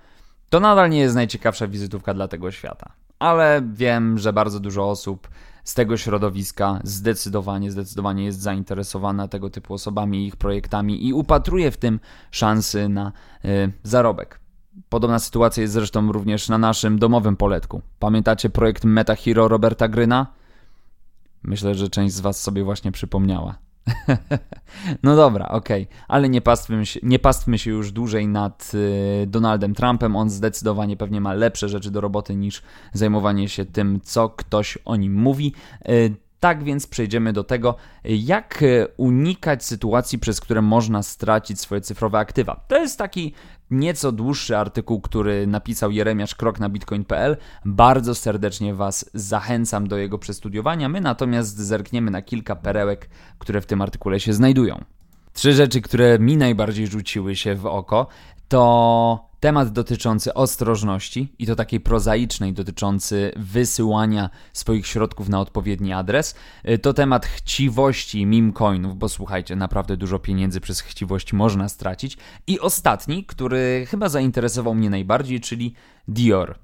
to 0.50 0.60
nadal 0.60 0.90
nie 0.90 0.98
jest 0.98 1.14
najciekawsza 1.14 1.68
wizytówka 1.68 2.14
dla 2.14 2.28
tego 2.28 2.50
świata. 2.50 2.92
Ale 3.18 3.62
wiem, 3.72 4.18
że 4.18 4.32
bardzo 4.32 4.60
dużo 4.60 4.90
osób 4.90 5.28
z 5.64 5.74
tego 5.74 5.96
środowiska 5.96 6.80
zdecydowanie, 6.84 7.70
zdecydowanie 7.70 8.24
jest 8.24 8.40
zainteresowana 8.40 9.28
tego 9.28 9.50
typu 9.50 9.74
osobami 9.74 10.24
i 10.24 10.26
ich 10.26 10.36
projektami 10.36 11.06
i 11.06 11.12
upatruje 11.12 11.70
w 11.70 11.76
tym 11.76 12.00
szansy 12.30 12.88
na 12.88 13.12
y, 13.44 13.72
zarobek. 13.82 14.40
Podobna 14.88 15.18
sytuacja 15.18 15.60
jest 15.60 15.74
zresztą 15.74 16.12
również 16.12 16.48
na 16.48 16.58
naszym 16.58 16.98
domowym 16.98 17.36
poletku. 17.36 17.82
Pamiętacie 17.98 18.50
projekt 18.50 18.84
Meta 18.84 19.16
Hero 19.16 19.48
Roberta 19.48 19.88
Gryna? 19.88 20.26
Myślę, 21.42 21.74
że 21.74 21.88
część 21.88 22.14
z 22.14 22.20
Was 22.20 22.42
sobie 22.42 22.64
właśnie 22.64 22.92
przypomniała. 22.92 23.58
no 25.02 25.16
dobra, 25.16 25.48
okej, 25.48 25.82
okay. 25.82 26.04
ale 26.08 26.28
nie 26.28 26.40
pastwmy, 26.40 26.86
się, 26.86 27.00
nie 27.02 27.18
pastwmy 27.18 27.58
się 27.58 27.70
już 27.70 27.92
dłużej 27.92 28.28
nad 28.28 28.72
y, 28.74 29.26
Donaldem 29.26 29.74
Trumpem. 29.74 30.16
On 30.16 30.30
zdecydowanie 30.30 30.96
pewnie 30.96 31.20
ma 31.20 31.34
lepsze 31.34 31.68
rzeczy 31.68 31.90
do 31.90 32.00
roboty 32.00 32.36
niż 32.36 32.62
zajmowanie 32.92 33.48
się 33.48 33.64
tym, 33.64 34.00
co 34.02 34.28
ktoś 34.28 34.78
o 34.84 34.96
nim 34.96 35.14
mówi. 35.14 35.54
Y, 35.88 36.14
tak 36.40 36.64
więc 36.64 36.86
przejdziemy 36.86 37.32
do 37.32 37.44
tego, 37.44 37.74
jak 38.04 38.64
unikać 38.96 39.64
sytuacji, 39.64 40.18
przez 40.18 40.40
które 40.40 40.62
można 40.62 41.02
stracić 41.02 41.60
swoje 41.60 41.80
cyfrowe 41.80 42.18
aktywa. 42.18 42.64
To 42.68 42.78
jest 42.78 42.98
taki 42.98 43.34
nieco 43.70 44.12
dłuższy 44.12 44.56
artykuł, 44.56 45.00
który 45.00 45.46
napisał 45.46 45.90
Jeremiasz 45.90 46.34
Krok 46.34 46.60
na 46.60 46.68
bitcoin.pl. 46.68 47.36
Bardzo 47.64 48.14
serdecznie 48.14 48.74
Was 48.74 49.10
zachęcam 49.14 49.88
do 49.88 49.98
jego 49.98 50.18
przestudiowania. 50.18 50.88
My 50.88 51.00
natomiast 51.00 51.58
zerkniemy 51.58 52.10
na 52.10 52.22
kilka 52.22 52.56
perełek, 52.56 53.08
które 53.38 53.60
w 53.60 53.66
tym 53.66 53.82
artykule 53.82 54.20
się 54.20 54.32
znajdują. 54.32 54.84
Trzy 55.32 55.52
rzeczy, 55.52 55.80
które 55.80 56.18
mi 56.18 56.36
najbardziej 56.36 56.86
rzuciły 56.86 57.36
się 57.36 57.54
w 57.54 57.66
oko, 57.66 58.06
to 58.48 59.29
temat 59.40 59.68
dotyczący 59.68 60.34
ostrożności 60.34 61.34
i 61.38 61.46
to 61.46 61.56
takiej 61.56 61.80
prozaicznej, 61.80 62.52
dotyczący 62.52 63.32
wysyłania 63.36 64.30
swoich 64.52 64.86
środków 64.86 65.28
na 65.28 65.40
odpowiedni 65.40 65.92
adres. 65.92 66.34
Y, 66.68 66.78
to 66.78 66.92
temat 66.92 67.26
chciwości 67.26 68.26
meme 68.26 68.52
bo 68.94 69.08
słuchajcie, 69.08 69.56
naprawdę 69.56 69.96
dużo 69.96 70.18
pieniędzy 70.18 70.60
przez 70.60 70.80
chciwość 70.80 71.32
można 71.32 71.68
stracić. 71.68 72.18
I 72.46 72.60
ostatni, 72.60 73.24
który 73.24 73.86
chyba 73.88 74.08
zainteresował 74.08 74.74
mnie 74.74 74.90
najbardziej, 74.90 75.40
czyli 75.40 75.74
Dior. 76.08 76.58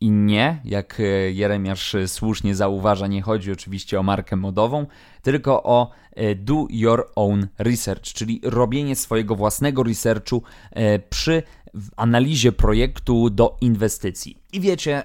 I 0.00 0.10
nie, 0.10 0.60
jak 0.64 1.00
e, 1.00 1.02
Jeremiasz 1.32 1.96
słusznie 2.06 2.54
zauważa, 2.54 3.06
nie 3.06 3.22
chodzi 3.22 3.52
oczywiście 3.52 4.00
o 4.00 4.02
markę 4.02 4.36
modową, 4.36 4.86
tylko 5.22 5.62
o 5.62 5.90
e, 6.12 6.34
do 6.34 6.66
your 6.70 7.10
own 7.16 7.48
research, 7.58 8.02
czyli 8.02 8.40
robienie 8.44 8.96
swojego 8.96 9.34
własnego 9.34 9.82
researchu 9.82 10.42
e, 10.70 10.98
przy 11.72 11.90
analizie 11.96 12.52
projektu 12.52 13.30
do 13.30 13.56
inwestycji. 13.60 14.38
I 14.52 14.60
wiecie, 14.60 15.02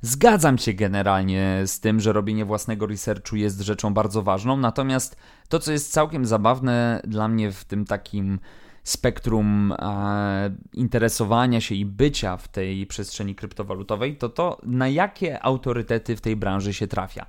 zgadzam 0.00 0.58
się 0.58 0.72
generalnie 0.72 1.62
z 1.66 1.80
tym, 1.80 2.00
że 2.00 2.12
robienie 2.12 2.44
własnego 2.44 2.86
researchu 2.86 3.36
jest 3.36 3.60
rzeczą 3.60 3.94
bardzo 3.94 4.22
ważną, 4.22 4.56
natomiast 4.56 5.16
to, 5.48 5.58
co 5.58 5.72
jest 5.72 5.92
całkiem 5.92 6.26
zabawne 6.26 7.02
dla 7.04 7.28
mnie 7.28 7.52
w 7.52 7.64
tym 7.64 7.84
takim 7.84 8.38
spektrum 8.84 9.74
interesowania 10.72 11.60
się 11.60 11.74
i 11.74 11.86
bycia 11.86 12.36
w 12.36 12.48
tej 12.48 12.86
przestrzeni 12.86 13.34
kryptowalutowej, 13.34 14.16
to 14.16 14.28
to, 14.28 14.58
na 14.62 14.88
jakie 14.88 15.42
autorytety 15.42 16.16
w 16.16 16.20
tej 16.20 16.36
branży 16.36 16.74
się 16.74 16.86
trafia. 16.86 17.26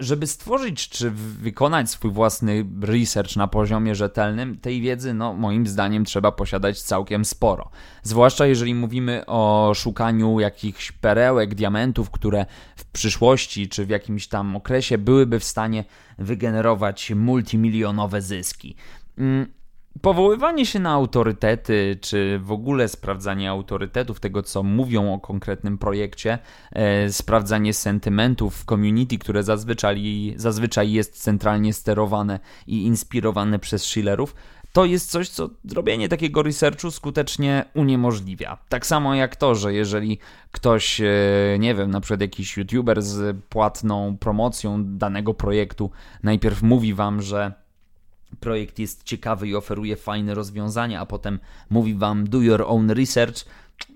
Żeby 0.00 0.26
stworzyć 0.26 0.88
czy 0.88 1.10
wykonać 1.10 1.90
swój 1.90 2.10
własny 2.10 2.66
research 2.82 3.36
na 3.36 3.48
poziomie 3.48 3.94
rzetelnym, 3.94 4.58
tej 4.58 4.80
wiedzy, 4.80 5.14
no 5.14 5.34
moim 5.34 5.66
zdaniem, 5.66 6.04
trzeba 6.04 6.32
posiadać 6.32 6.82
całkiem 6.82 7.24
sporo. 7.24 7.70
Zwłaszcza 8.02 8.46
jeżeli 8.46 8.74
mówimy 8.74 9.26
o 9.26 9.72
szukaniu 9.74 10.40
jakichś 10.40 10.92
perełek, 10.92 11.54
diamentów, 11.54 12.10
które 12.10 12.46
w 12.76 12.84
przyszłości 12.84 13.68
czy 13.68 13.86
w 13.86 13.88
jakimś 13.88 14.26
tam 14.26 14.56
okresie 14.56 14.98
byłyby 14.98 15.40
w 15.40 15.44
stanie 15.44 15.84
wygenerować 16.18 17.10
multimilionowe 17.10 18.22
zyski. 18.22 18.76
Mm, 19.18 19.46
Powoływanie 20.02 20.66
się 20.66 20.78
na 20.78 20.90
autorytety, 20.90 21.98
czy 22.00 22.38
w 22.38 22.52
ogóle 22.52 22.88
sprawdzanie 22.88 23.50
autorytetów, 23.50 24.20
tego 24.20 24.42
co 24.42 24.62
mówią 24.62 25.14
o 25.14 25.20
konkretnym 25.20 25.78
projekcie, 25.78 26.38
e, 26.72 27.12
sprawdzanie 27.12 27.74
sentymentów 27.74 28.56
w 28.56 28.64
community, 28.64 29.18
które 29.18 29.42
zazwyczaj, 29.42 30.34
zazwyczaj 30.36 30.92
jest 30.92 31.22
centralnie 31.22 31.72
sterowane 31.72 32.40
i 32.66 32.82
inspirowane 32.82 33.58
przez 33.58 33.84
Schillerów, 33.84 34.34
to 34.72 34.84
jest 34.84 35.10
coś, 35.10 35.28
co 35.28 35.50
robienie 35.74 36.08
takiego 36.08 36.42
researchu 36.42 36.90
skutecznie 36.90 37.64
uniemożliwia. 37.74 38.58
Tak 38.68 38.86
samo 38.86 39.14
jak 39.14 39.36
to, 39.36 39.54
że 39.54 39.74
jeżeli 39.74 40.18
ktoś, 40.52 41.00
e, 41.00 41.06
nie 41.58 41.74
wiem, 41.74 41.90
na 41.90 42.00
przykład 42.00 42.20
jakiś 42.20 42.56
youtuber 42.56 43.02
z 43.02 43.36
płatną 43.48 44.16
promocją 44.16 44.84
danego 44.98 45.34
projektu 45.34 45.90
najpierw 46.22 46.62
mówi 46.62 46.94
wam, 46.94 47.22
że 47.22 47.63
projekt 48.40 48.78
jest 48.78 49.02
ciekawy 49.02 49.48
i 49.48 49.54
oferuje 49.54 49.96
fajne 49.96 50.34
rozwiązania, 50.34 51.00
a 51.00 51.06
potem 51.06 51.38
mówi 51.70 51.94
wam 51.94 52.28
do 52.28 52.40
your 52.40 52.62
own 52.66 52.90
research, 52.90 53.44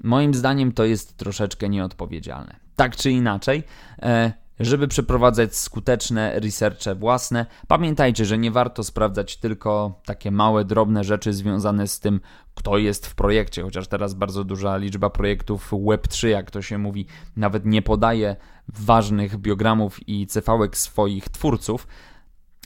moim 0.03 0.35
zdaniem 0.35 0.73
to 0.73 0.85
jest 0.85 1.17
troszeczkę 1.17 1.69
nieodpowiedzialne. 1.69 2.57
Tak 2.77 2.97
czy 2.97 3.11
inaczej, 3.11 3.63
e, 4.03 4.33
żeby 4.61 4.89
przeprowadzać 4.89 5.57
skuteczne 5.57 6.41
researche 6.41 6.95
własne, 6.95 7.47
pamiętajcie, 7.69 8.25
że 8.25 8.39
nie 8.39 8.51
warto 8.51 8.85
sprawdzać 8.85 9.37
tylko 9.37 10.01
takie 10.05 10.31
małe, 10.31 10.65
drobne 10.65 11.05
rzeczy 11.05 11.33
związane 11.33 11.89
z 11.89 12.01
tym, 12.01 12.21
kto 12.55 12.79
jest 12.79 13.07
w 13.07 13.15
projekcie, 13.15 13.63
chociaż 13.63 13.89
teraz 13.89 14.15
bardzo 14.15 14.45
duża 14.45 14.77
liczba 14.77 15.11
projektów 15.11 15.73
Web3, 15.73 16.29
jak 16.29 16.51
to 16.51 16.63
się 16.63 16.79
mówi, 16.79 17.07
nawet 17.37 17.67
nie 17.67 17.83
podaje 17.83 18.37
ważnych 18.69 19.37
biogramów 19.37 20.09
i 20.09 20.27
cefałek 20.27 20.77
swoich 20.77 21.29
twórców, 21.29 21.87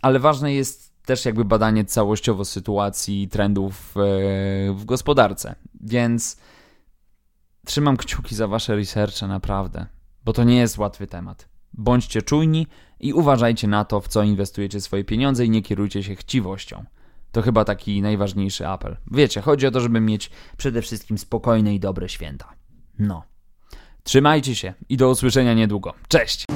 ale 0.02 0.18
ważne 0.18 0.54
jest 0.54 0.91
też 1.04 1.24
jakby 1.24 1.44
badanie 1.44 1.84
całościowo 1.84 2.44
sytuacji 2.44 3.22
i 3.22 3.28
trendów 3.28 3.94
e, 3.96 4.00
w 4.72 4.84
gospodarce. 4.84 5.54
Więc 5.80 6.36
trzymam 7.66 7.96
kciuki 7.96 8.34
za 8.34 8.48
wasze 8.48 8.76
researche 8.76 9.26
naprawdę, 9.26 9.86
bo 10.24 10.32
to 10.32 10.44
nie 10.44 10.56
jest 10.56 10.78
łatwy 10.78 11.06
temat. 11.06 11.48
Bądźcie 11.72 12.22
czujni 12.22 12.66
i 13.00 13.12
uważajcie 13.12 13.68
na 13.68 13.84
to, 13.84 14.00
w 14.00 14.08
co 14.08 14.22
inwestujecie 14.22 14.80
swoje 14.80 15.04
pieniądze 15.04 15.44
i 15.44 15.50
nie 15.50 15.62
kierujcie 15.62 16.02
się 16.02 16.16
chciwością. 16.16 16.84
To 17.32 17.42
chyba 17.42 17.64
taki 17.64 18.02
najważniejszy 18.02 18.68
apel. 18.68 18.96
Wiecie, 19.10 19.40
chodzi 19.40 19.66
o 19.66 19.70
to, 19.70 19.80
żeby 19.80 20.00
mieć 20.00 20.30
przede 20.56 20.82
wszystkim 20.82 21.18
spokojne 21.18 21.74
i 21.74 21.80
dobre 21.80 22.08
święta. 22.08 22.52
No. 22.98 23.22
Trzymajcie 24.02 24.54
się 24.54 24.74
i 24.88 24.96
do 24.96 25.10
usłyszenia 25.10 25.54
niedługo. 25.54 25.94
Cześć! 26.08 26.46